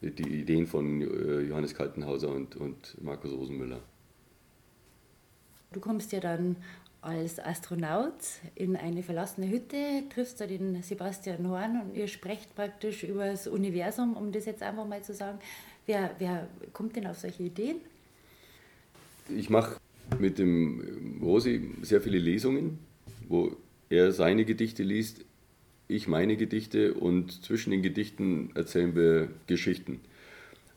die 0.00 0.40
Ideen 0.40 0.66
von 0.66 1.02
äh, 1.02 1.40
Johannes 1.40 1.74
Kaltenhauser 1.74 2.30
und, 2.30 2.56
und 2.56 2.96
Markus 3.02 3.32
Rosenmüller. 3.32 3.80
Du 5.72 5.80
kommst 5.80 6.12
ja 6.12 6.20
dann 6.20 6.56
als 7.00 7.38
Astronaut 7.38 8.14
in 8.54 8.76
eine 8.76 9.02
verlassene 9.02 9.48
Hütte, 9.48 10.04
triffst 10.12 10.40
da 10.40 10.46
den 10.46 10.82
Sebastian 10.82 11.48
Horn 11.48 11.80
und 11.82 11.96
ihr 11.96 12.08
sprecht 12.08 12.54
praktisch 12.54 13.04
über 13.04 13.26
das 13.26 13.46
Universum, 13.46 14.16
um 14.16 14.32
das 14.32 14.46
jetzt 14.46 14.62
einfach 14.62 14.86
mal 14.86 15.02
zu 15.02 15.14
sagen. 15.14 15.38
Wer, 15.86 16.10
wer 16.18 16.48
kommt 16.72 16.96
denn 16.96 17.06
auf 17.06 17.18
solche 17.18 17.44
Ideen? 17.44 17.76
Ich 19.28 19.48
mache 19.48 19.76
mit 20.18 20.38
dem 20.38 21.20
Rosi 21.22 21.70
sehr 21.82 22.00
viele 22.00 22.18
Lesungen, 22.18 22.78
wo 23.28 23.56
er 23.90 24.12
seine 24.12 24.44
Gedichte 24.44 24.82
liest, 24.82 25.24
ich 25.88 26.06
meine 26.06 26.36
Gedichte 26.36 26.92
und 26.92 27.42
zwischen 27.42 27.70
den 27.70 27.82
Gedichten 27.82 28.50
erzählen 28.54 28.94
wir 28.94 29.28
Geschichten. 29.46 30.00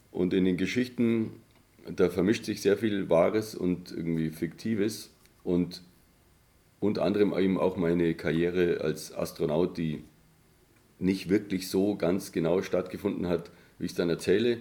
Und 0.10 0.34
in 0.34 0.46
den 0.46 0.56
Geschichten, 0.56 1.32
da 1.86 2.10
vermischt 2.10 2.46
sich 2.46 2.62
sehr 2.62 2.78
viel 2.78 3.10
Wahres 3.10 3.54
und 3.54 3.92
irgendwie 3.92 4.30
Fiktives 4.30 5.10
und 5.44 5.82
unter 6.82 7.04
anderem 7.04 7.34
eben 7.38 7.58
auch 7.58 7.78
meine 7.78 8.16
Karriere 8.16 8.82
als 8.82 9.14
Astronaut, 9.14 9.78
die 9.78 10.04
nicht 11.00 11.30
wirklich 11.30 11.70
so 11.70 11.96
ganz 11.96 12.32
genau 12.32 12.62
stattgefunden 12.62 13.28
hat, 13.28 13.52
wie 13.80 13.86
ich 13.86 13.92
es 13.92 13.98
dann 13.98 14.10
erzähle. 14.10 14.58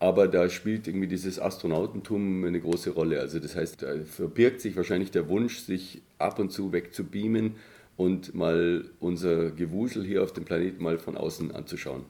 Aber 0.00 0.26
da 0.26 0.48
spielt 0.48 0.88
irgendwie 0.88 1.06
dieses 1.06 1.38
Astronautentum 1.38 2.44
eine 2.44 2.60
große 2.60 2.90
Rolle. 2.90 3.20
Also 3.20 3.40
das 3.40 3.56
heißt, 3.56 3.82
da 3.82 3.94
verbirgt 4.04 4.60
sich 4.60 4.76
wahrscheinlich 4.76 5.10
der 5.10 5.28
Wunsch, 5.28 5.58
sich 5.58 6.00
ab 6.18 6.38
und 6.38 6.50
zu 6.50 6.72
wegzubeamen 6.72 7.56
und 7.96 8.34
mal 8.34 8.84
unser 8.98 9.50
Gewusel 9.50 10.04
hier 10.04 10.22
auf 10.22 10.32
dem 10.32 10.44
Planeten 10.44 10.82
mal 10.82 10.98
von 10.98 11.16
außen 11.16 11.52
anzuschauen. 11.54 12.04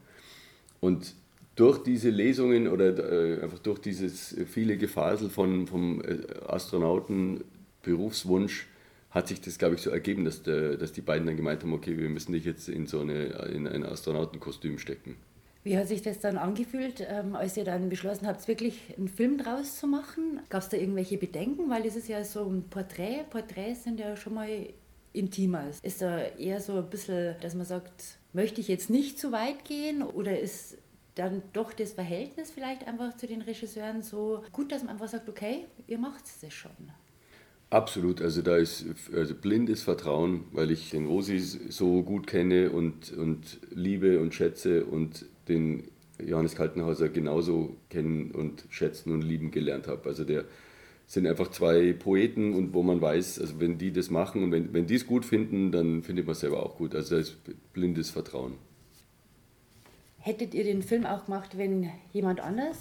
Und 0.80 1.14
durch 1.56 1.82
diese 1.82 2.10
Lesungen 2.10 2.68
oder 2.68 2.96
äh, 2.98 3.42
einfach 3.42 3.58
durch 3.58 3.80
dieses 3.80 4.36
viele 4.46 4.76
Gefasel 4.76 5.28
von, 5.28 5.66
vom 5.66 6.02
äh, 6.02 6.18
Astronauten 6.46 7.42
Berufswunsch 7.82 8.68
hat 9.10 9.28
sich 9.28 9.40
das, 9.40 9.58
glaube 9.58 9.76
ich, 9.76 9.80
so 9.80 9.90
ergeben, 9.90 10.24
dass, 10.24 10.42
der, 10.42 10.76
dass 10.76 10.92
die 10.92 11.00
beiden 11.00 11.26
dann 11.26 11.36
gemeint 11.36 11.62
haben, 11.62 11.72
okay, 11.72 11.96
wir 11.96 12.08
müssen 12.08 12.32
dich 12.32 12.44
jetzt 12.44 12.68
in 12.68 12.86
so 12.86 13.00
eine, 13.00 13.24
in 13.52 13.66
ein 13.66 13.84
Astronautenkostüm 13.84 14.78
stecken. 14.78 15.16
Wie 15.64 15.76
hat 15.76 15.88
sich 15.88 16.02
das 16.02 16.20
dann 16.20 16.38
angefühlt, 16.38 17.06
ähm, 17.06 17.34
als 17.34 17.56
ihr 17.56 17.64
dann 17.64 17.88
beschlossen 17.88 18.26
habt, 18.26 18.46
wirklich 18.48 18.94
einen 18.96 19.08
Film 19.08 19.38
draus 19.38 19.78
zu 19.78 19.86
machen? 19.86 20.40
Gab 20.48 20.62
es 20.62 20.68
da 20.68 20.76
irgendwelche 20.76 21.18
Bedenken? 21.18 21.68
Weil 21.68 21.82
das 21.82 21.96
ist 21.96 22.08
ja 22.08 22.24
so 22.24 22.44
ein 22.44 22.68
Porträt. 22.70 23.24
Porträts 23.28 23.84
sind 23.84 23.98
ja 23.98 24.16
schon 24.16 24.34
mal 24.34 24.48
intimer. 25.12 25.64
Ist 25.82 26.00
da 26.00 26.20
eher 26.20 26.60
so 26.60 26.76
ein 26.76 26.88
bisschen, 26.88 27.34
dass 27.40 27.54
man 27.54 27.66
sagt, 27.66 28.18
möchte 28.32 28.60
ich 28.60 28.68
jetzt 28.68 28.88
nicht 28.88 29.18
zu 29.18 29.32
weit 29.32 29.64
gehen? 29.64 30.02
Oder 30.02 30.38
ist 30.38 30.78
dann 31.16 31.42
doch 31.52 31.72
das 31.72 31.92
Verhältnis 31.92 32.50
vielleicht 32.50 32.86
einfach 32.86 33.16
zu 33.16 33.26
den 33.26 33.42
Regisseuren 33.42 34.02
so 34.02 34.44
gut, 34.52 34.70
dass 34.70 34.82
man 34.82 34.92
einfach 34.92 35.08
sagt, 35.08 35.28
okay, 35.28 35.66
ihr 35.86 35.98
macht 35.98 36.24
es 36.24 36.54
schon? 36.54 36.70
Absolut, 37.70 38.22
also 38.22 38.40
da 38.40 38.56
ist 38.56 38.86
also 39.14 39.34
blindes 39.34 39.82
Vertrauen, 39.82 40.44
weil 40.52 40.70
ich 40.70 40.90
den 40.90 41.06
Rosi 41.06 41.38
so 41.38 42.02
gut 42.02 42.26
kenne 42.26 42.70
und, 42.70 43.12
und 43.12 43.60
liebe 43.70 44.20
und 44.20 44.34
schätze 44.34 44.86
und 44.86 45.26
den 45.48 45.84
Johannes 46.24 46.54
Kaltenhauser 46.54 47.10
genauso 47.10 47.76
kennen 47.90 48.30
und 48.30 48.64
schätzen 48.70 49.12
und 49.12 49.20
lieben 49.20 49.50
gelernt 49.50 49.86
habe. 49.86 50.08
Also 50.08 50.24
der 50.24 50.44
sind 51.06 51.26
einfach 51.26 51.50
zwei 51.50 51.92
Poeten 51.92 52.54
und 52.54 52.72
wo 52.72 52.82
man 52.82 53.02
weiß, 53.02 53.38
also 53.38 53.60
wenn 53.60 53.76
die 53.76 53.92
das 53.92 54.08
machen 54.08 54.42
und 54.44 54.52
wenn, 54.52 54.72
wenn 54.72 54.86
die 54.86 54.94
es 54.94 55.06
gut 55.06 55.26
finden, 55.26 55.70
dann 55.70 56.02
findet 56.02 56.24
man 56.24 56.32
es 56.32 56.40
selber 56.40 56.64
auch 56.64 56.76
gut. 56.76 56.94
Also 56.94 57.16
da 57.16 57.20
ist 57.20 57.36
blindes 57.74 58.10
Vertrauen. 58.10 58.54
Hättet 60.18 60.54
ihr 60.54 60.64
den 60.64 60.82
Film 60.82 61.06
auch 61.06 61.26
gemacht, 61.26 61.56
wenn 61.56 61.90
jemand 62.12 62.40
anders 62.40 62.78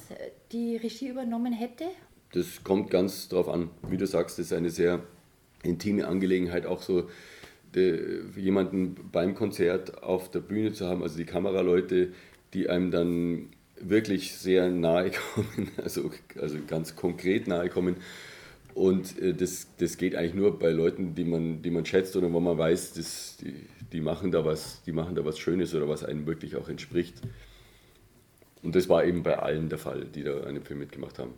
die 0.51 0.77
Regie 0.77 1.09
übernommen 1.09 1.53
hätte? 1.53 1.85
Das 2.33 2.63
kommt 2.63 2.89
ganz 2.89 3.29
drauf 3.29 3.49
an. 3.49 3.69
Wie 3.87 3.97
du 3.97 4.05
sagst, 4.05 4.37
das 4.39 4.47
ist 4.47 4.53
eine 4.53 4.69
sehr 4.69 5.01
intime 5.63 6.07
Angelegenheit, 6.07 6.65
auch 6.65 6.81
so 6.81 7.09
de, 7.73 8.21
jemanden 8.35 8.95
beim 9.11 9.35
Konzert 9.35 10.03
auf 10.03 10.29
der 10.31 10.39
Bühne 10.39 10.73
zu 10.73 10.87
haben, 10.87 11.03
also 11.03 11.17
die 11.17 11.25
Kameraleute, 11.25 12.13
die 12.53 12.69
einem 12.69 12.91
dann 12.91 13.49
wirklich 13.79 14.33
sehr 14.33 14.69
nahe 14.69 15.11
kommen, 15.33 15.71
also, 15.77 16.11
also 16.39 16.57
ganz 16.67 16.95
konkret 16.95 17.47
nahe 17.47 17.69
kommen. 17.69 17.97
Und 18.73 19.19
äh, 19.19 19.33
das, 19.33 19.67
das 19.77 19.97
geht 19.97 20.15
eigentlich 20.15 20.35
nur 20.35 20.59
bei 20.59 20.69
Leuten, 20.69 21.15
die 21.15 21.23
man, 21.23 21.61
die 21.61 21.71
man 21.71 21.85
schätzt 21.85 22.15
oder 22.15 22.31
wo 22.31 22.39
man 22.39 22.57
weiß, 22.57 22.93
dass 22.93 23.37
die, 23.37 23.67
die, 23.91 24.01
machen 24.01 24.31
da 24.31 24.45
was, 24.45 24.83
die 24.83 24.91
machen 24.91 25.15
da 25.15 25.25
was 25.25 25.39
Schönes 25.39 25.73
oder 25.73 25.89
was 25.89 26.03
einem 26.03 26.27
wirklich 26.27 26.55
auch 26.55 26.69
entspricht. 26.69 27.15
Und 28.61 28.75
das 28.75 28.89
war 28.89 29.05
eben 29.05 29.23
bei 29.23 29.39
allen 29.39 29.69
der 29.69 29.79
Fall, 29.79 30.05
die 30.05 30.23
da 30.23 30.43
einen 30.43 30.61
Film 30.61 30.79
mitgemacht 30.79 31.17
haben. 31.19 31.33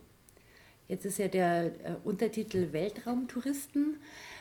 Jetzt 0.90 1.04
ist 1.04 1.18
ja 1.18 1.28
der 1.28 1.66
äh, 1.66 1.70
Untertitel 2.02 2.72
Weltraumtouristen. 2.72 3.98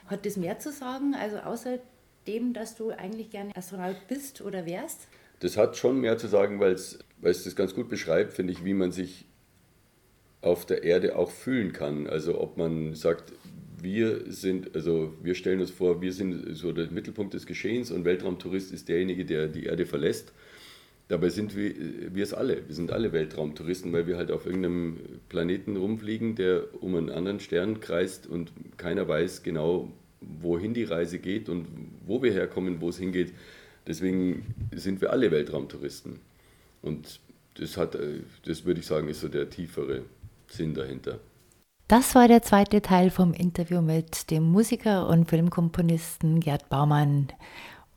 Hat 0.07 0.25
das 0.25 0.35
mehr 0.35 0.57
zu 0.57 0.71
sagen? 0.71 1.13
Also 1.13 1.37
außer 1.37 1.77
dem, 2.25 2.53
dass 2.53 2.75
du 2.75 2.89
eigentlich 2.89 3.29
gerne 3.29 3.55
Astronaut 3.55 4.07
bist 4.07 4.41
oder 4.41 4.65
wärst? 4.65 5.07
Das 5.41 5.57
hat 5.57 5.77
schon 5.77 6.01
mehr 6.01 6.17
zu 6.17 6.27
sagen, 6.27 6.59
weil 6.59 6.71
es 6.71 6.97
das 7.21 7.55
ganz 7.55 7.75
gut 7.75 7.87
beschreibt, 7.87 8.33
finde 8.33 8.51
ich, 8.51 8.65
wie 8.65 8.73
man 8.73 8.91
sich 8.91 9.25
auf 10.41 10.65
der 10.65 10.83
Erde 10.83 11.17
auch 11.17 11.29
fühlen 11.29 11.71
kann. 11.71 12.07
Also 12.07 12.41
ob 12.41 12.57
man 12.57 12.95
sagt, 12.95 13.31
wir 13.79 14.23
sind, 14.31 14.75
also 14.75 15.13
wir 15.21 15.35
stellen 15.35 15.61
uns 15.61 15.69
vor, 15.69 16.01
wir 16.01 16.13
sind 16.13 16.55
so 16.55 16.71
der 16.71 16.89
Mittelpunkt 16.89 17.35
des 17.35 17.45
Geschehens 17.45 17.91
und 17.91 18.05
Weltraumtourist 18.05 18.73
ist 18.73 18.89
derjenige, 18.89 19.23
der 19.23 19.49
die 19.49 19.65
Erde 19.65 19.85
verlässt. 19.85 20.33
Dabei 21.09 21.29
sind 21.29 21.55
wir, 21.55 21.73
wir 22.13 22.23
es 22.23 22.35
alle. 22.35 22.67
Wir 22.67 22.75
sind 22.75 22.91
alle 22.91 23.11
Weltraumtouristen, 23.11 23.91
weil 23.91 24.05
wir 24.05 24.15
halt 24.15 24.31
auf 24.31 24.45
irgendeinem 24.45 24.97
Planeten 25.27 25.75
rumfliegen, 25.75 26.35
der 26.35 26.65
um 26.81 26.95
einen 26.95 27.09
anderen 27.09 27.39
Stern 27.39 27.79
kreist 27.79 28.27
und 28.27 28.51
keiner 28.77 29.07
weiß 29.07 29.41
genau, 29.41 29.91
wohin 30.21 30.75
die 30.75 30.83
Reise 30.83 31.17
geht 31.17 31.49
und 31.49 31.67
wo 32.05 32.21
wir 32.21 32.31
herkommen, 32.31 32.79
wo 32.79 32.89
es 32.89 32.99
hingeht. 32.99 33.33
Deswegen 33.87 34.53
sind 34.71 35.01
wir 35.01 35.11
alle 35.11 35.31
Weltraumtouristen. 35.31 36.19
Und 36.83 37.19
das 37.55 37.75
hat, 37.75 37.97
das 38.45 38.65
würde 38.65 38.79
ich 38.79 38.85
sagen, 38.85 39.07
ist 39.07 39.21
so 39.21 39.29
der 39.29 39.49
tiefere 39.49 40.03
Sinn 40.47 40.75
dahinter. 40.75 41.19
Das 41.87 42.13
war 42.13 42.27
der 42.27 42.43
zweite 42.43 42.83
Teil 42.83 43.09
vom 43.09 43.33
Interview 43.33 43.81
mit 43.81 44.29
dem 44.29 44.43
Musiker 44.43 45.09
und 45.09 45.27
Filmkomponisten 45.27 46.39
Gerd 46.39 46.69
Baumann. 46.69 47.29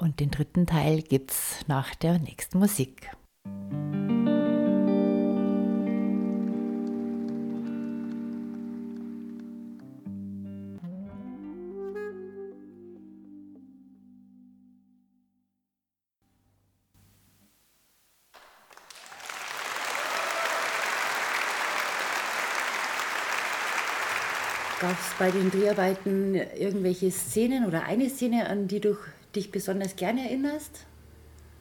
Und 0.03 0.19
den 0.19 0.33
dritten 0.33 0.67
Teil 0.67 1.01
gibt's 1.01 1.61
nach 1.69 1.95
der 1.95 2.19
nächsten 2.19 2.59
Musik. 2.59 3.09
Gab 24.81 24.91
es 24.91 25.15
bei 25.17 25.31
den 25.31 25.53
Dreharbeiten 25.53 26.35
irgendwelche 26.35 27.13
Szenen 27.13 27.67
oder 27.67 27.85
eine 27.85 28.11
Szene, 28.11 28.49
an 28.49 28.67
die 28.67 28.81
du 28.81 28.97
dich 29.35 29.51
besonders 29.51 29.97
gerne 29.97 30.23
erinnerst? 30.23 30.87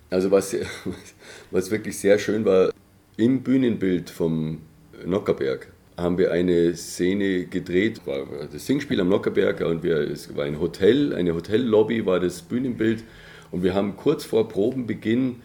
Also 0.09 0.31
was, 0.31 0.55
was 1.51 1.71
wirklich 1.71 1.97
sehr 1.97 2.19
schön 2.19 2.45
war, 2.45 2.71
im 3.17 3.43
Bühnenbild 3.43 4.09
vom 4.09 4.61
Nockerberg 5.05 5.71
haben 5.97 6.17
wir 6.17 6.31
eine 6.31 6.75
Szene 6.75 7.45
gedreht, 7.45 8.01
war 8.05 8.25
das 8.51 8.65
Singspiel 8.65 8.99
am 8.99 9.09
Nockerberg 9.09 9.61
und 9.61 9.83
wir, 9.83 9.97
es 9.97 10.35
war 10.35 10.45
ein 10.45 10.59
Hotel, 10.59 11.13
eine 11.13 11.35
Hotellobby 11.35 12.05
war 12.05 12.19
das 12.19 12.41
Bühnenbild 12.41 13.03
und 13.51 13.63
wir 13.63 13.73
haben 13.73 13.97
kurz 13.97 14.25
vor 14.25 14.47
Probenbeginn 14.47 15.41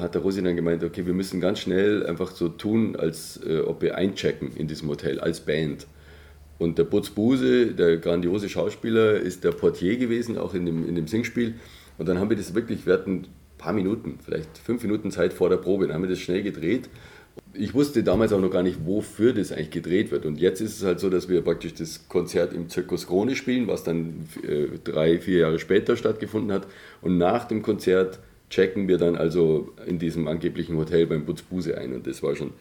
hat 0.00 0.14
der 0.14 0.22
Rosi 0.22 0.42
dann 0.42 0.56
gemeint, 0.56 0.84
okay, 0.84 1.06
wir 1.06 1.14
müssen 1.14 1.40
ganz 1.40 1.60
schnell 1.60 2.06
einfach 2.06 2.30
so 2.30 2.48
tun, 2.48 2.96
als 2.96 3.40
äh, 3.46 3.60
ob 3.60 3.82
wir 3.82 3.96
einchecken 3.96 4.54
in 4.54 4.68
diesem 4.68 4.88
Hotel 4.88 5.18
als 5.20 5.40
Band. 5.40 5.86
Und 6.58 6.78
der 6.78 6.84
Butz 6.84 7.10
Buse, 7.10 7.66
der 7.66 7.98
grandiose 7.98 8.48
Schauspieler, 8.48 9.14
ist 9.14 9.44
der 9.44 9.52
Portier 9.52 9.96
gewesen, 9.96 10.38
auch 10.38 10.54
in 10.54 10.64
dem, 10.64 10.88
in 10.88 10.94
dem 10.94 11.06
Singspiel. 11.06 11.54
Und 11.98 12.08
dann 12.08 12.18
haben 12.18 12.30
wir 12.30 12.36
das 12.36 12.54
wirklich, 12.54 12.86
wir 12.86 12.94
hatten 12.94 13.12
ein 13.12 13.26
paar 13.58 13.72
Minuten, 13.72 14.18
vielleicht 14.24 14.58
fünf 14.58 14.82
Minuten 14.82 15.10
Zeit 15.10 15.32
vor 15.32 15.48
der 15.48 15.56
Probe, 15.56 15.86
dann 15.86 15.94
haben 15.94 16.02
wir 16.02 16.10
das 16.10 16.18
schnell 16.18 16.42
gedreht. 16.42 16.88
Ich 17.52 17.74
wusste 17.74 18.02
damals 18.02 18.32
auch 18.32 18.40
noch 18.40 18.50
gar 18.50 18.62
nicht, 18.62 18.86
wofür 18.86 19.34
das 19.34 19.52
eigentlich 19.52 19.70
gedreht 19.70 20.10
wird. 20.10 20.24
Und 20.24 20.38
jetzt 20.38 20.62
ist 20.62 20.78
es 20.78 20.84
halt 20.84 21.00
so, 21.00 21.10
dass 21.10 21.28
wir 21.28 21.42
praktisch 21.42 21.74
das 21.74 22.08
Konzert 22.08 22.54
im 22.54 22.70
Zirkus 22.70 23.06
Krone 23.06 23.36
spielen, 23.36 23.66
was 23.66 23.84
dann 23.84 24.26
äh, 24.42 24.78
drei, 24.82 25.18
vier 25.18 25.40
Jahre 25.40 25.58
später 25.58 25.96
stattgefunden 25.96 26.52
hat. 26.52 26.66
Und 27.02 27.18
nach 27.18 27.44
dem 27.44 27.62
Konzert 27.62 28.20
checken 28.48 28.88
wir 28.88 28.96
dann 28.96 29.16
also 29.16 29.72
in 29.86 29.98
diesem 29.98 30.28
angeblichen 30.28 30.76
Hotel 30.76 31.06
beim 31.06 31.26
Butzbuse 31.26 31.76
ein. 31.76 31.92
Und 31.92 32.06
das 32.06 32.22
war 32.22 32.34
schon 32.36 32.52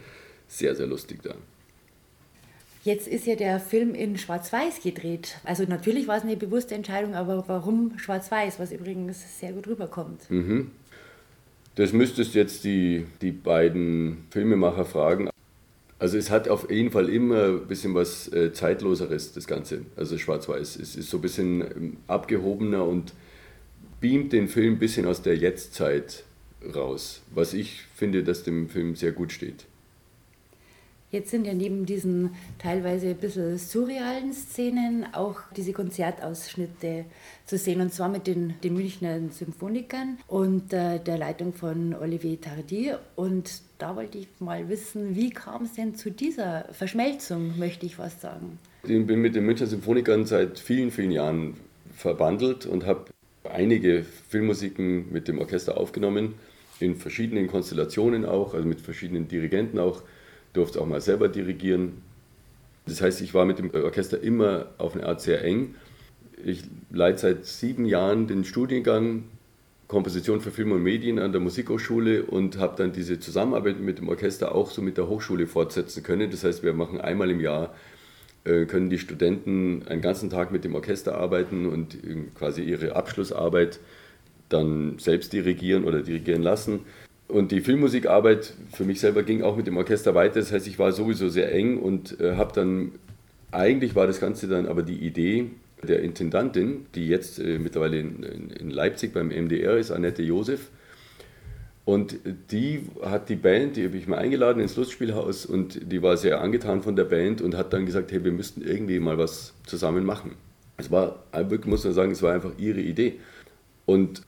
sehr, 0.48 0.76
sehr 0.76 0.88
lustig 0.88 1.20
da. 1.24 1.36
Jetzt 2.86 3.08
ist 3.08 3.26
ja 3.26 3.36
der 3.36 3.60
Film 3.60 3.96
in 3.96 4.16
Schwarz-Weiß 4.16 4.84
gedreht. 4.84 5.40
Also 5.44 5.64
natürlich 5.64 6.08
war 6.08 6.18
es 6.18 6.24
eine 6.24 6.38
bewusste 6.38 6.76
Entscheidung, 6.76 7.16
aber 7.16 7.44
warum 7.48 7.98
Schwarz-Weiß, 7.98 8.60
was 8.60 8.72
übrigens 8.72 9.40
sehr 9.40 9.54
gut 9.54 9.68
rüberkommt? 9.68 10.30
Mhm. 10.30 10.70
Das 11.74 11.94
müsstest 11.94 12.36
jetzt 12.36 12.64
die, 12.64 13.08
die 13.24 13.32
beiden 13.32 14.28
Filmemacher 14.30 14.86
fragen. 14.86 15.32
Also 15.98 16.20
es 16.20 16.30
hat 16.30 16.48
auf 16.48 16.70
jeden 16.70 16.92
Fall 16.92 17.10
immer 17.10 17.46
ein 17.46 17.68
bisschen 17.68 17.96
was 17.96 18.32
äh, 18.32 18.54
Zeitloseres, 18.54 19.34
das 19.34 19.48
Ganze. 19.48 19.82
Also 19.96 20.20
Schwarz-Weiß. 20.20 20.76
Es 20.76 20.96
ist 20.96 21.10
so 21.10 21.18
ein 21.18 21.22
bisschen 21.22 21.62
ähm, 21.62 21.98
abgehobener 22.06 22.86
und 22.86 23.14
beamt 24.00 24.32
den 24.32 24.48
Film 24.48 24.74
ein 24.76 24.80
bisschen 24.80 25.08
aus 25.08 25.24
der 25.24 25.36
Jetztzeit 25.36 26.24
raus, 26.76 27.24
was 27.34 27.56
ich 27.56 27.82
finde, 27.96 28.24
dass 28.24 28.44
dem 28.44 28.70
Film 28.70 28.96
sehr 28.96 29.12
gut 29.12 29.32
steht. 29.32 29.66
Jetzt 31.16 31.32
sind 31.32 31.48
ja 31.48 31.54
neben 31.54 31.86
diesen 31.86 32.32
teilweise 32.60 33.12
ein 33.12 33.16
bisschen 33.16 33.58
surrealen 33.58 34.34
Szenen 34.34 35.06
auch 35.14 35.40
diese 35.56 35.72
Konzertausschnitte 35.72 37.06
zu 37.46 37.58
sehen, 37.58 37.80
und 37.80 37.94
zwar 37.94 38.10
mit 38.10 38.28
den, 38.28 38.56
den 38.66 38.74
Münchner 38.74 39.22
Symphonikern 39.32 40.18
und 40.28 40.74
äh, 40.74 41.00
der 41.00 41.18
Leitung 41.18 41.54
von 41.54 41.96
Olivier 41.96 42.42
Tardy. 42.42 42.92
Und 43.16 43.62
da 43.78 43.96
wollte 43.96 44.18
ich 44.18 44.28
mal 44.40 44.68
wissen, 44.68 45.16
wie 45.16 45.30
kam 45.30 45.64
es 45.64 45.76
denn 45.76 45.96
zu 45.96 46.12
dieser 46.12 46.66
Verschmelzung, 46.74 47.58
möchte 47.58 47.86
ich 47.86 47.98
was 47.98 48.20
sagen? 48.20 48.60
Ich 48.84 49.08
bin 49.08 49.22
mit 49.22 49.36
den 49.36 49.46
Münchner 49.46 49.68
Symphonikern 49.68 50.26
seit 50.26 50.60
vielen, 50.60 50.92
vielen 50.92 51.12
Jahren 51.12 51.56
verbandelt 51.96 52.66
und 52.66 52.86
habe 52.86 53.06
einige 53.50 54.04
Filmmusiken 54.28 55.14
mit 55.14 55.30
dem 55.30 55.40
Orchester 55.40 55.78
aufgenommen, 55.78 56.34
in 56.82 56.98
verschiedenen 56.98 57.48
Konstellationen 57.48 58.26
auch, 58.26 58.54
also 58.54 58.68
mit 58.68 58.82
verschiedenen 58.82 59.30
Dirigenten 59.30 59.80
auch 59.80 60.02
durfte 60.56 60.82
auch 60.82 60.88
mal 60.88 61.02
selber 61.02 61.28
dirigieren. 61.28 62.02
Das 62.86 63.02
heißt, 63.02 63.22
ich 63.22 63.34
war 63.34 63.46
mit 63.46 63.60
dem 63.60 63.72
Orchester 63.74 64.22
immer 64.22 64.68
auf 64.78 64.96
eine 64.96 65.06
Art 65.06 65.22
sehr 65.22 65.44
eng. 65.44 65.76
Ich 66.44 66.64
leite 66.92 67.20
seit 67.20 67.46
sieben 67.46 67.86
Jahren 67.86 68.28
den 68.28 68.44
Studiengang 68.44 69.24
Komposition 69.88 70.42
für 70.42 70.52
Film 70.52 70.72
und 70.72 70.82
Medien 70.82 71.20
an 71.20 71.32
der 71.32 71.42
Musikhochschule 71.42 72.24
und 72.24 72.58
habe 72.58 72.76
dann 72.76 72.92
diese 72.92 73.20
Zusammenarbeit 73.20 73.80
mit 73.80 74.00
dem 74.00 74.10
Orchester 74.10 74.56
auch 74.56 74.72
so 74.72 74.82
mit 74.82 74.98
der 74.98 75.08
Hochschule 75.08 75.46
fortsetzen 75.46 76.02
können. 76.02 76.32
Das 76.32 76.44
heißt, 76.44 76.64
wir 76.64 76.74
machen 76.74 77.00
einmal 77.00 77.30
im 77.30 77.40
Jahr, 77.40 77.76
äh, 78.46 78.66
können 78.66 78.90
die 78.90 78.98
Studenten 78.98 79.84
einen 79.88 80.02
ganzen 80.02 80.32
Tag 80.32 80.52
mit 80.52 80.64
dem 80.64 80.74
Orchester 80.74 81.18
arbeiten 81.18 81.68
und 81.68 81.98
quasi 82.34 82.64
ihre 82.64 82.96
Abschlussarbeit 82.96 83.80
dann 84.50 84.98
selbst 84.98 85.34
dirigieren 85.34 85.84
oder 85.86 86.02
dirigieren 86.02 86.42
lassen. 86.42 86.80
Und 87.28 87.52
die 87.52 87.62
Filmmusikarbeit 87.62 88.54
für 88.72 88.84
mich 88.84 89.00
selber 89.00 89.24
ging 89.24 89.42
auch 89.42 89.58
mit 89.58 89.68
dem 89.68 89.78
Orchester 89.78 90.14
weiter. 90.14 90.40
Das 90.40 90.52
heißt, 90.52 90.68
ich 90.68 90.78
war 90.78 90.92
sowieso 90.92 91.30
sehr 91.30 91.52
eng 91.54 91.80
und 91.80 92.20
äh, 92.20 92.36
habe 92.36 92.54
dann, 92.54 92.92
eigentlich 93.52 93.96
war 93.96 94.06
das 94.06 94.20
Ganze 94.20 94.48
dann 94.48 94.68
aber 94.68 94.84
die 94.84 94.98
Idee 94.98 95.50
der 95.84 96.02
Intendantin, 96.02 96.86
die 96.94 97.08
jetzt 97.08 97.40
äh, 97.40 97.58
mittlerweile 97.60 98.00
in, 98.00 98.24
in, 98.24 98.70
Leipzig 98.70 99.14
beim 99.14 99.30
MDR 99.30 99.78
ist, 99.78 99.92
Annette 99.92 100.22
Josef. 100.22 100.70
Und 101.84 102.18
die 102.52 102.84
hat 103.04 103.30
die 103.30 103.36
Band, 103.36 103.76
die 103.76 103.86
habe 103.86 103.98
ich 103.98 104.08
mal 104.08 104.18
eingeladen 104.18 104.60
ins 104.60 104.76
Lustspielhaus 104.76 105.46
und 105.46 105.92
die 105.92 106.02
war 106.02 106.18
sehr 106.18 106.42
angetan 106.42 106.82
von 106.82 106.96
der 106.96 107.04
Band 107.04 107.42
und 107.42 107.56
hat 107.56 107.74
dann 107.74 107.86
gesagt, 107.86 108.12
hey, 108.12 108.24
wir 108.24 108.32
müssten 108.32 108.64
irgendwie 108.64 109.00
mal 109.00 109.20
was 109.20 109.54
zusammen 109.68 110.04
machen. 110.04 110.32
Es 110.78 110.90
war, 110.90 111.24
muss 111.66 111.84
man 111.84 111.94
sagen, 111.94 112.12
es 112.12 112.24
war 112.24 112.34
einfach 112.34 112.54
ihre 112.58 112.82
Idee. 112.82 113.20
Und 113.86 114.24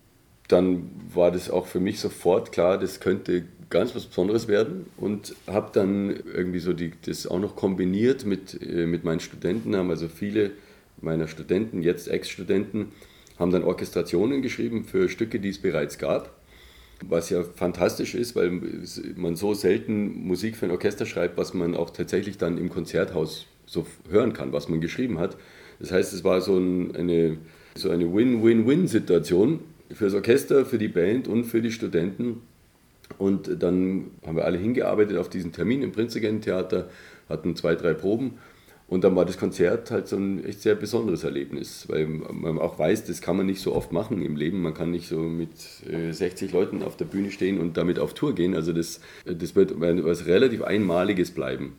dann 0.48 0.90
war 1.14 1.32
das 1.32 1.50
auch 1.50 1.68
für 1.68 1.80
mich 1.80 2.00
sofort 2.00 2.52
klar, 2.52 2.78
das 2.78 3.00
könnte 3.00 3.44
ganz 3.70 3.96
was 3.96 4.06
Besonderes 4.06 4.48
werden 4.48 4.86
und 4.96 5.36
habe 5.46 5.72
dann 5.74 6.10
irgendwie 6.34 6.60
so 6.60 6.74
die, 6.74 6.94
das 7.06 7.28
auch 7.28 7.40
noch 7.40 7.56
kombiniert 7.56 8.26
mit, 8.26 8.62
äh, 8.62 8.86
mit 8.86 9.04
meinen 9.04 9.20
Studenten, 9.20 9.76
haben 9.76 9.90
also 9.90 10.08
viele 10.08 10.52
meiner 11.02 11.28
Studenten, 11.28 11.84
jetzt 11.84 12.08
Ex-Studenten, 12.08 12.88
haben 13.38 13.52
dann 13.52 13.64
Orchestrationen 13.64 14.42
geschrieben 14.42 14.84
für 14.84 15.10
Stücke, 15.10 15.40
die 15.40 15.50
es 15.50 15.60
bereits 15.60 15.98
gab, 15.98 16.34
was 17.06 17.30
ja 17.30 17.44
fantastisch 17.44 18.16
ist, 18.16 18.36
weil 18.36 18.50
man 19.16 19.36
so 19.36 19.54
selten 19.54 20.26
Musik 20.26 20.56
für 20.56 20.66
ein 20.66 20.72
Orchester 20.72 21.06
schreibt, 21.06 21.38
was 21.38 21.54
man 21.54 21.76
auch 21.76 21.92
tatsächlich 21.92 22.38
dann 22.38 22.58
im 22.58 22.70
Konzerthaus 22.70 23.46
so 23.66 23.86
hören 24.10 24.34
kann, 24.34 24.54
was 24.54 24.70
man 24.70 24.82
geschrieben 24.82 25.20
hat. 25.20 25.38
Das 25.80 25.92
heißt, 25.92 26.14
es 26.14 26.24
war 26.24 26.42
so 26.42 26.58
ein, 26.58 26.96
eine, 26.96 27.38
so 27.76 27.92
eine 27.92 28.12
Win-Win-Win-Situation 28.12 29.60
für 29.92 30.06
das 30.06 30.14
Orchester, 30.14 30.66
für 30.66 30.78
die 30.78 30.88
Band 30.88 31.28
und 31.28 31.46
für 31.46 31.62
die 31.62 31.72
Studenten. 31.72 32.42
Und 33.18 33.62
dann 33.62 34.12
haben 34.26 34.36
wir 34.36 34.46
alle 34.46 34.58
hingearbeitet 34.58 35.18
auf 35.18 35.30
diesen 35.30 35.54
Termin 35.54 35.82
im 35.82 35.92
Prinzregententheater, 35.92 36.90
hatten 37.30 37.56
zwei, 37.56 37.76
drei 37.76 37.94
Proben. 37.94 38.38
Und 38.88 39.04
dann 39.04 39.18
war 39.18 39.26
das 39.26 39.38
Konzert 39.38 39.92
halt 39.92 40.08
so 40.08 40.16
ein 40.16 40.46
echt 40.46 40.62
sehr 40.62 40.76
besonderes 40.76 41.26
Erlebnis, 41.26 41.86
weil 41.90 42.08
man 42.08 42.58
auch 42.58 42.80
weiß, 42.80 43.04
das 43.04 43.20
kann 43.20 43.36
man 43.36 43.46
nicht 43.46 43.62
so 43.62 43.76
oft 43.76 43.92
machen 43.92 44.22
im 44.22 44.38
Leben. 44.38 44.62
Man 44.62 44.74
kann 44.74 44.92
nicht 44.92 45.10
so 45.10 45.20
mit 45.20 45.50
60 45.58 46.50
äh, 46.50 46.54
Leuten 46.54 46.84
auf 46.84 46.96
der 46.96 47.04
Bühne 47.04 47.32
stehen 47.32 47.60
und 47.60 47.76
damit 47.76 48.00
auf 48.00 48.14
Tour 48.14 48.34
gehen. 48.34 48.56
Also 48.56 48.72
das, 48.72 49.02
das 49.26 49.56
wird 49.56 49.74
was 49.78 50.26
relativ 50.26 50.62
Einmaliges 50.62 51.32
bleiben. 51.32 51.74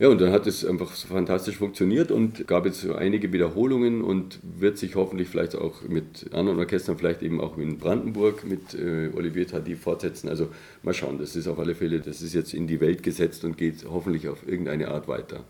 Ja, 0.00 0.08
und 0.08 0.20
dann 0.20 0.32
hat 0.32 0.46
es 0.48 0.64
einfach 0.64 0.92
so 0.94 1.06
fantastisch 1.06 1.56
funktioniert 1.56 2.10
und 2.10 2.48
gab 2.48 2.66
jetzt 2.66 2.84
einige 2.84 3.32
Wiederholungen 3.32 4.02
und 4.02 4.40
wird 4.42 4.76
sich 4.76 4.96
hoffentlich 4.96 5.28
vielleicht 5.28 5.54
auch 5.54 5.82
mit 5.82 6.32
anderen 6.32 6.58
Orchestern, 6.58 6.98
vielleicht 6.98 7.22
eben 7.22 7.40
auch 7.40 7.56
in 7.58 7.78
Brandenburg 7.78 8.44
mit 8.44 8.74
äh, 8.74 9.10
Olivier 9.14 9.46
Tardy 9.46 9.76
fortsetzen. 9.76 10.28
Also 10.28 10.48
mal 10.82 10.94
schauen, 10.94 11.18
das 11.18 11.36
ist 11.36 11.46
auf 11.46 11.60
alle 11.60 11.76
Fälle, 11.76 12.00
das 12.00 12.22
ist 12.22 12.34
jetzt 12.34 12.54
in 12.54 12.66
die 12.66 12.80
Welt 12.80 13.04
gesetzt 13.04 13.44
und 13.44 13.56
geht 13.56 13.84
hoffentlich 13.88 14.28
auf 14.28 14.46
irgendeine 14.48 14.88
Art 14.88 15.06
weiter. 15.06 15.44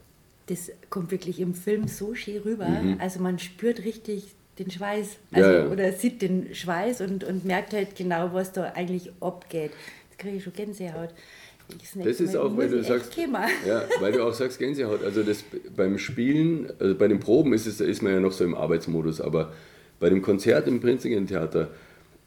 Das 0.47 0.71
kommt 0.91 1.11
wirklich 1.11 1.41
im 1.41 1.55
Film 1.55 1.89
so 1.89 2.15
schön 2.15 2.43
rüber. 2.43 2.69
Mhm. 2.69 2.99
Also 3.01 3.21
man 3.21 3.39
spürt 3.39 3.83
richtig 3.83 4.35
den 4.59 4.71
Schweiß 4.71 5.17
also, 5.33 5.51
ja, 5.51 5.59
ja. 5.65 5.69
oder 5.69 5.93
sieht 5.93 6.21
den 6.21 6.55
Schweiß 6.55 7.01
und, 7.01 7.25
und 7.25 7.47
merkt 7.47 7.73
halt 7.73 7.97
genau, 7.97 8.35
was 8.35 8.53
da 8.53 8.73
eigentlich 8.75 9.11
abgeht. 9.21 9.73
Jetzt 10.11 10.19
kriege 10.19 10.37
ich 10.37 10.45
schon 10.45 10.53
Gänsehaut. 10.53 11.11
Das 12.03 12.21
ist 12.21 12.37
auch, 12.37 12.57
weil 12.57 12.69
du 12.69 12.83
sagst, 12.83 13.17
ja, 13.67 13.83
weil 14.01 14.13
du 14.13 14.23
auch 14.25 14.35
sagst 14.35 14.59
Gänsehaut. 14.59 15.03
Also 15.03 15.23
das 15.23 15.45
beim 15.75 15.99
Spielen, 15.99 16.71
also 16.79 16.95
bei 16.95 17.09
den 17.09 17.21
Proben 17.21 17.53
ist 17.53 17.67
es, 17.67 17.81
ist 17.81 18.03
man 18.03 18.13
ja 18.13 18.21
noch 18.21 18.33
so 18.33 18.45
im 18.45 18.55
Arbeitsmodus, 18.55 19.21
aber 19.21 19.53
bei 19.99 20.11
dem 20.11 20.23
Konzert 20.23 20.69
im 20.69 20.81
Prinzingen 20.81 21.27
Theater, 21.27 21.71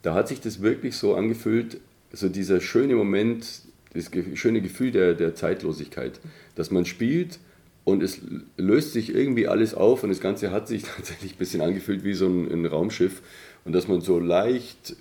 da 0.02 0.14
hat 0.14 0.28
sich 0.28 0.42
das 0.42 0.62
wirklich 0.62 0.96
so 0.96 1.16
angefühlt, 1.16 1.80
so 2.12 2.30
dieser 2.30 2.62
schöne 2.62 2.96
Moment, 2.96 3.62
das 3.94 4.10
schöne 4.34 4.62
Gefühl 4.62 4.92
der, 4.92 5.14
der 5.14 5.36
Zeitlosigkeit, 5.36 6.20
dass 6.56 6.72
man 6.72 6.86
spielt 6.86 7.40
und 7.84 8.04
es 8.04 8.20
löst 8.58 8.94
sich 8.94 9.14
irgendwie 9.14 9.48
alles 9.48 9.74
auf 9.74 10.04
und 10.04 10.10
das 10.10 10.20
Ganze 10.20 10.52
hat 10.52 10.68
sich 10.68 10.84
tatsächlich 10.96 11.34
ein 11.36 11.38
bisschen 11.38 11.62
angefühlt 11.62 12.04
wie 12.04 12.14
so 12.14 12.28
ein, 12.28 12.52
ein 12.52 12.66
Raumschiff 12.66 13.22
und 13.66 13.74
dass 13.74 13.88
man 13.88 14.02
so 14.02 14.20
leicht 14.20 14.96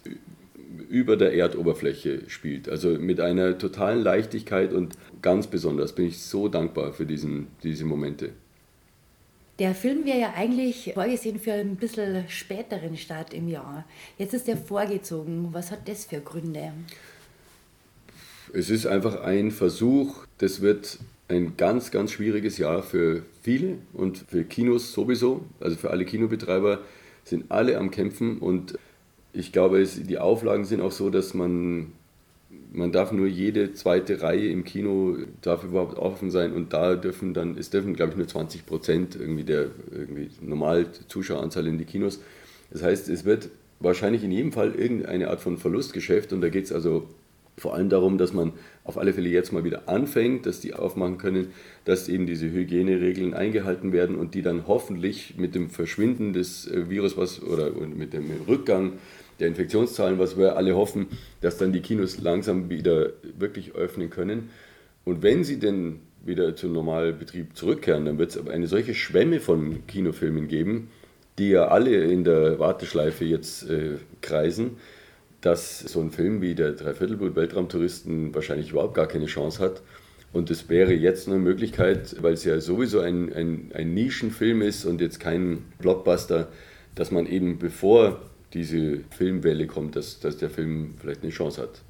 über 0.89 1.17
der 1.17 1.35
Erdoberfläche 1.35 2.23
spielt. 2.29 2.69
Also 2.69 2.91
mit 2.91 3.21
einer 3.21 3.59
totalen 3.59 4.03
Leichtigkeit 4.03 4.73
und 4.73 4.97
ganz 5.23 5.47
besonders 5.47 5.95
bin 5.95 6.07
ich 6.07 6.19
so 6.19 6.49
dankbar 6.49 6.93
für 6.93 7.07
diesen, 7.07 7.49
diese 7.63 7.85
Momente. 7.85 8.31
Der 9.59 9.75
Film 9.75 10.05
wäre 10.05 10.21
ja 10.21 10.35
eigentlich 10.37 10.93
vorgesehen 10.93 11.39
für 11.39 11.53
ein 11.53 11.77
bisschen 11.77 12.29
späteren 12.29 12.97
Start 12.97 13.33
im 13.33 13.49
Jahr. 13.49 13.87
Jetzt 14.19 14.35
ist 14.35 14.49
er 14.49 14.59
vorgezogen. 14.59 15.49
Was 15.53 15.71
hat 15.71 15.89
das 15.89 16.05
für 16.05 16.21
Gründe? 16.21 16.73
Es 18.53 18.69
ist 18.69 18.87
einfach 18.87 19.23
ein 19.23 19.51
Versuch, 19.51 20.27
das 20.39 20.61
wird 20.61 20.99
ein 21.29 21.57
ganz, 21.57 21.91
ganz 21.91 22.13
schwieriges 22.13 22.59
Jahr 22.59 22.83
für 22.83 23.23
viele 23.43 23.79
und 23.93 24.19
für 24.19 24.45
Kinos 24.45 24.93
sowieso, 24.93 25.45
also 25.59 25.77
für 25.77 25.91
alle 25.91 26.05
Kinobetreiber 26.05 26.81
sind 27.25 27.51
alle 27.51 27.79
am 27.79 27.91
Kämpfen 27.91 28.39
und 28.39 28.79
Ich 29.37 29.53
glaube, 29.53 29.83
es, 29.83 30.03
die 30.03 30.19
Auflagen 30.19 30.65
sind 30.65 30.81
auch 30.81 30.93
so, 30.93 31.11
dass 31.11 31.35
man, 31.35 31.93
man 32.73 32.91
darf 32.91 33.13
nur 33.13 33.27
jede 33.27 33.75
zweite 33.75 34.23
Reihe 34.23 34.49
im 34.49 34.65
Kino 34.65 35.19
darf 35.43 35.63
überhaupt 35.63 35.99
offen 35.99 36.31
sein 36.31 36.53
und 36.53 36.73
da 36.73 36.97
dürfen 36.97 37.35
dann, 37.35 37.59
es 37.59 37.69
dürfen 37.69 37.95
glaube 37.95 38.13
ich 38.13 38.17
nur 38.17 38.29
20 38.29 38.65
Prozent 38.65 39.15
irgendwie 39.15 39.45
der 39.45 39.67
irgendwie 39.93 40.31
normal 40.41 40.87
Zuschaueranzahl 41.09 41.67
in 41.67 41.77
die 41.77 41.85
Kinos. 41.85 42.21
Das 42.71 42.83
heißt, 42.83 43.11
es 43.11 43.27
wird 43.27 43.51
wahrscheinlich 43.79 44.25
in 44.25 44.31
jedem 44.31 44.53
Fall 44.53 44.75
irgendeine 44.75 45.29
Art 45.29 45.41
von 45.41 45.59
Verlustgeschäft 45.59 46.33
und 46.33 46.41
da 46.41 46.49
geht 46.49 46.65
es 46.65 46.73
also 46.73 47.07
vor 47.59 47.75
allem 47.75 47.89
darum, 47.89 48.19
dass 48.19 48.33
man 48.33 48.53
auf 48.85 48.99
alle 48.99 49.13
Fälle 49.13 49.29
jetzt 49.29 49.53
mal 49.53 49.65
wieder 49.65 49.89
anfängt, 49.89 50.47
dass 50.47 50.61
die 50.61 50.75
aufmachen 50.75 51.19
können, 51.19 51.49
dass 51.85 52.09
eben 52.09 52.27
diese 52.27 52.51
Hygieneregeln 52.51 53.35
eingehalten 53.35 53.93
werden 53.93 54.17
und 54.17 54.35
die 54.35 54.43
dann 54.43 54.67
hoffentlich 54.67 55.37
mit 55.37 55.55
dem 55.55 55.71
Verschwinden 55.71 56.33
des 56.33 56.67
äh, 56.67 56.89
Virus 56.91 57.17
was, 57.17 57.43
oder 57.43 57.71
mit 57.71 58.13
dem 58.13 58.31
Rückgang 58.47 58.93
der 59.41 59.49
Infektionszahlen, 59.49 60.19
was 60.19 60.37
wir 60.37 60.57
alle 60.57 60.75
hoffen, 60.77 61.07
dass 61.41 61.59
dann 61.59 61.73
die 61.73 61.81
Kinos 61.81 62.19
langsam 62.19 62.71
wieder 62.71 63.11
wirklich 63.39 63.75
öffnen 63.75 64.11
können. 64.11 64.51
Und 65.05 65.23
wenn 65.23 65.45
sie 65.45 65.59
denn 65.59 66.01
wieder 66.25 66.57
zum 66.57 66.73
Normalbetrieb 66.73 67.57
zurückkehren, 67.57 68.05
dann 68.05 68.19
wird 68.19 68.35
es 68.35 68.49
eine 68.49 68.67
solche 68.67 68.95
Schwemme 68.95 69.41
von 69.41 69.87
Kinofilmen 69.87 70.49
geben, 70.49 70.91
die 71.39 71.51
ja 71.51 71.69
alle 71.69 72.05
in 72.05 72.25
der 72.25 72.59
Warteschleife 72.59 73.25
jetzt 73.25 73.69
äh, 73.69 73.99
kreisen, 74.23 74.79
dass 75.41 75.81
so 75.81 76.01
ein 76.01 76.11
Film 76.11 76.41
wie 76.41 76.55
der 76.55 76.73
Dreiviertelblut 76.73 77.37
Weltraumtouristen 77.37 78.35
wahrscheinlich 78.35 78.71
überhaupt 78.71 78.95
gar 78.95 79.07
keine 79.07 79.27
Chance 79.27 79.63
hat. 79.63 79.83
Und 80.33 80.51
es 80.51 80.69
wäre 80.69 80.93
jetzt 80.93 81.29
eine 81.29 81.39
Möglichkeit, 81.39 82.17
weil 82.21 82.35
es 82.35 82.45
ja 82.45 82.61
sowieso 82.61 83.01
ein, 83.01 83.33
ein, 83.33 83.71
ein 83.75 83.95
Nischenfilm 83.95 84.61
ist 84.61 84.85
und 84.85 85.01
jetzt 85.01 85.21
kein 85.21 85.65
Blockbuster, 85.79 86.49
dass 86.95 87.11
man 87.11 87.27
eben 87.27 87.59
bevor 87.59 88.21
diese 88.53 89.01
Filmwelle 89.11 89.67
kommt, 89.67 89.97
dass, 89.97 90.21
dass 90.21 90.37
der 90.37 90.51
Film 90.51 90.95
vielleicht 90.99 91.23
eine 91.23 91.33
Chance 91.33 91.63
hat. 91.63 91.83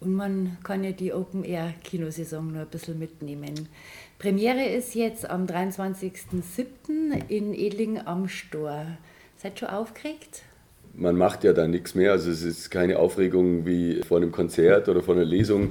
Und 0.00 0.14
man 0.14 0.56
kann 0.62 0.82
ja 0.82 0.92
die 0.92 1.12
Open-Air-Kinosaison 1.12 2.52
noch 2.52 2.60
ein 2.60 2.68
bisschen 2.68 2.98
mitnehmen. 2.98 3.68
Premiere 4.18 4.64
ist 4.64 4.94
jetzt 4.94 5.28
am 5.28 5.46
23.07. 5.46 7.28
in 7.28 7.54
Edling 7.54 7.98
am 7.98 8.28
Stor. 8.28 8.86
Seid 9.36 9.58
schon 9.58 9.68
aufgeregt? 9.68 10.42
Man 10.94 11.16
macht 11.16 11.44
ja 11.44 11.52
da 11.52 11.68
nichts 11.68 11.94
mehr. 11.94 12.12
Also 12.12 12.30
es 12.30 12.42
ist 12.42 12.70
keine 12.70 12.98
Aufregung 12.98 13.66
wie 13.66 14.00
vor 14.02 14.16
einem 14.16 14.32
Konzert 14.32 14.88
oder 14.88 15.02
vor 15.02 15.14
einer 15.14 15.24
Lesung, 15.24 15.70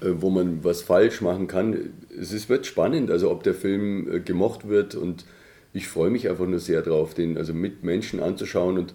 äh, 0.00 0.08
wo 0.12 0.30
man 0.30 0.62
was 0.62 0.82
falsch 0.82 1.20
machen 1.20 1.46
kann. 1.46 1.90
Es 2.18 2.32
ist, 2.32 2.48
wird 2.48 2.66
spannend, 2.66 3.10
also 3.10 3.30
ob 3.30 3.42
der 3.42 3.54
Film 3.54 4.10
äh, 4.10 4.20
gemocht 4.20 4.68
wird 4.68 4.94
und 4.94 5.24
ich 5.72 5.88
freue 5.88 6.10
mich 6.10 6.28
einfach 6.28 6.46
nur 6.46 6.58
sehr 6.58 6.80
drauf, 6.80 7.12
den 7.12 7.36
also 7.36 7.52
mit 7.52 7.84
Menschen 7.84 8.20
anzuschauen 8.20 8.78
und 8.78 8.94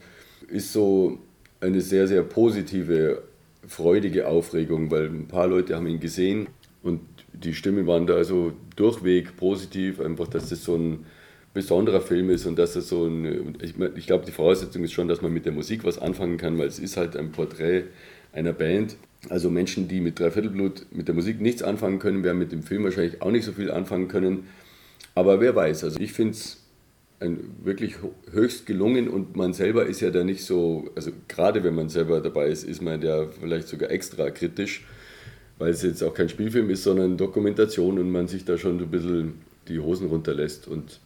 ist 0.52 0.74
so 0.74 1.20
eine 1.60 1.82
sehr, 1.82 2.08
sehr 2.08 2.24
positive 2.24 3.24
freudige 3.68 4.28
Aufregung, 4.28 4.92
weil 4.92 5.06
ein 5.06 5.28
paar 5.28 5.48
Leute 5.48 5.76
haben 5.76 5.88
ihn 5.88 6.00
gesehen 6.00 6.48
und 6.84 7.02
die 7.34 7.54
Stimmen 7.54 7.88
waren 7.88 8.08
da 8.08 8.16
also 8.16 8.54
durchweg 8.76 9.38
positiv, 9.38 10.00
einfach, 10.00 10.28
dass 10.28 10.50
das 10.50 10.64
so 10.64 10.76
ein 10.76 11.06
besonderer 11.54 12.02
Film 12.02 12.30
ist 12.30 12.46
und 12.46 12.58
dass 12.58 12.76
es 12.76 12.88
so 12.88 13.06
ein, 13.06 13.58
ich, 13.62 13.76
ich 13.96 14.08
glaube, 14.08 14.26
die 14.26 14.32
Voraussetzung 14.32 14.84
ist 14.84 14.94
schon, 14.94 15.08
dass 15.08 15.22
man 15.22 15.34
mit 15.34 15.46
der 15.46 15.52
Musik 15.52 15.84
was 15.84 16.00
anfangen 16.00 16.38
kann, 16.38 16.58
weil 16.58 16.68
es 16.68 16.80
ist 16.80 16.98
halt 16.98 17.16
ein 17.18 17.32
Porträt 17.32 17.86
einer 18.34 18.54
Band. 18.54 18.96
Also 19.30 19.50
Menschen, 19.50 19.88
die 19.88 20.00
mit 20.00 20.20
Dreiviertelblut 20.20 20.88
mit 20.92 21.08
der 21.08 21.16
Musik 21.16 21.42
nichts 21.42 21.62
anfangen 21.62 22.00
können, 22.00 22.24
werden 22.24 22.40
mit 22.40 22.52
dem 22.52 22.64
Film 22.64 22.84
wahrscheinlich 22.84 23.22
auch 23.22 23.32
nicht 23.32 23.46
so 23.46 23.52
viel 23.52 23.70
anfangen 23.70 24.08
können. 24.08 24.48
Aber 25.14 25.40
wer 25.40 25.56
weiß, 25.56 25.84
also 25.84 26.00
ich 26.00 26.14
finde 26.14 26.34
es 26.34 26.61
ein, 27.22 27.56
wirklich 27.64 27.96
höchst 28.32 28.66
gelungen 28.66 29.08
und 29.08 29.36
man 29.36 29.54
selber 29.54 29.86
ist 29.86 30.02
ja 30.02 30.10
da 30.10 30.24
nicht 30.24 30.44
so, 30.44 30.90
also 30.96 31.12
gerade 31.28 31.64
wenn 31.64 31.76
man 31.76 31.88
selber 31.88 32.20
dabei 32.20 32.48
ist, 32.48 32.64
ist 32.64 32.82
man 32.82 33.02
ja 33.02 33.28
vielleicht 33.28 33.68
sogar 33.68 33.92
extra 33.92 34.32
kritisch, 34.32 34.86
weil 35.60 35.70
es 35.70 35.84
jetzt 35.84 36.02
auch 36.02 36.14
kein 36.14 36.30
Spielfilm 36.30 36.70
ist, 36.72 36.84
sondern 36.84 37.18
Dokumentation 37.18 38.00
und 38.00 38.12
man 38.12 38.28
sich 38.28 38.44
da 38.44 38.58
schon 38.58 38.80
ein 38.80 38.90
bisschen 38.90 39.42
die 39.68 39.80
Hosen 39.80 40.08
runterlässt. 40.08 40.68
Und 40.68 41.00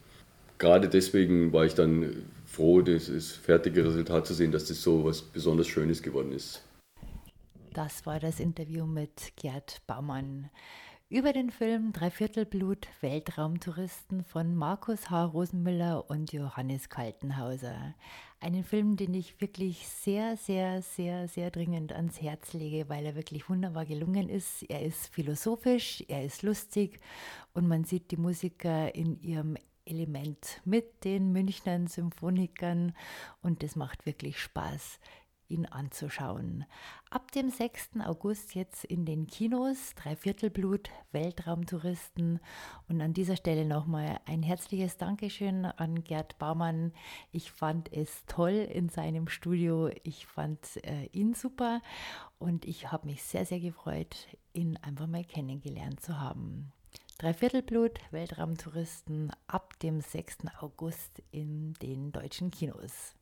gerade 0.57 0.87
deswegen 0.87 1.51
war 1.51 1.65
ich 1.65 1.73
dann 1.73 2.23
froh, 2.45 2.81
das 2.81 3.09
fertige 3.33 3.83
Resultat 3.83 4.25
zu 4.25 4.33
sehen, 4.33 4.53
dass 4.53 4.65
das 4.65 4.81
so 4.81 5.03
was 5.03 5.21
besonders 5.21 5.67
Schönes 5.67 6.01
geworden 6.01 6.31
ist. 6.31 6.63
Das 7.73 8.05
war 8.05 8.21
das 8.21 8.39
Interview 8.39 8.85
mit 8.85 9.33
Gerd 9.35 9.81
Baumann 9.85 10.49
über 11.07 11.33
den 11.33 11.51
Film 11.51 11.93
Dreiviertelblut 11.93 12.87
Weltraumtouristen 13.01 14.23
von 14.23 14.55
Markus 14.55 15.11
H. 15.11 15.25
Rosenmüller 15.25 16.09
und 16.09 16.33
Johannes 16.33 16.89
Kaltenhauser. 16.89 17.93
Einen 18.39 18.63
Film, 18.63 18.97
den 18.97 19.13
ich 19.13 19.39
wirklich 19.39 19.87
sehr, 19.87 20.35
sehr, 20.35 20.81
sehr, 20.81 21.27
sehr 21.27 21.51
dringend 21.51 21.93
ans 21.93 22.21
Herz 22.21 22.53
lege, 22.53 22.89
weil 22.89 23.05
er 23.05 23.15
wirklich 23.15 23.47
wunderbar 23.49 23.85
gelungen 23.85 24.29
ist. 24.29 24.63
Er 24.63 24.81
ist 24.81 25.07
philosophisch, 25.07 26.03
er 26.07 26.25
ist 26.25 26.41
lustig 26.41 26.99
und 27.53 27.67
man 27.67 27.83
sieht 27.83 28.09
die 28.09 28.17
Musiker 28.17 28.95
in 28.95 29.21
ihrem 29.21 29.57
Element 29.85 30.59
mit 30.65 31.03
den 31.03 31.31
Münchner 31.31 31.87
Symphonikern 31.87 32.95
und 33.43 33.61
das 33.61 33.75
macht 33.75 34.07
wirklich 34.07 34.39
Spaß 34.39 34.99
ihn 35.47 35.65
anzuschauen. 35.65 36.65
Ab 37.09 37.31
dem 37.31 37.49
6. 37.49 37.91
August 38.05 38.55
jetzt 38.55 38.83
in 38.85 39.05
den 39.05 39.27
Kinos, 39.27 39.93
Dreiviertelblut, 39.95 40.89
Weltraumtouristen. 41.11 42.39
Und 42.89 43.01
an 43.01 43.13
dieser 43.13 43.35
Stelle 43.35 43.65
nochmal 43.65 44.19
ein 44.25 44.43
herzliches 44.43 44.97
Dankeschön 44.97 45.65
an 45.65 46.03
Gerd 46.03 46.37
Baumann. 46.39 46.91
Ich 47.31 47.51
fand 47.51 47.91
es 47.93 48.25
toll 48.25 48.53
in 48.53 48.89
seinem 48.89 49.27
Studio. 49.27 49.89
Ich 50.03 50.25
fand 50.25 50.59
äh, 50.83 51.05
ihn 51.11 51.33
super 51.33 51.81
und 52.39 52.65
ich 52.65 52.91
habe 52.91 53.07
mich 53.07 53.23
sehr, 53.23 53.45
sehr 53.45 53.59
gefreut, 53.59 54.27
ihn 54.53 54.77
einfach 54.77 55.07
mal 55.07 55.23
kennengelernt 55.23 56.01
zu 56.01 56.19
haben. 56.19 56.71
Dreiviertelblut, 57.17 57.99
Weltraumtouristen 58.11 59.31
ab 59.47 59.79
dem 59.79 60.01
6. 60.01 60.39
August 60.59 61.23
in 61.31 61.73
den 61.75 62.11
deutschen 62.11 62.51
Kinos. 62.51 63.15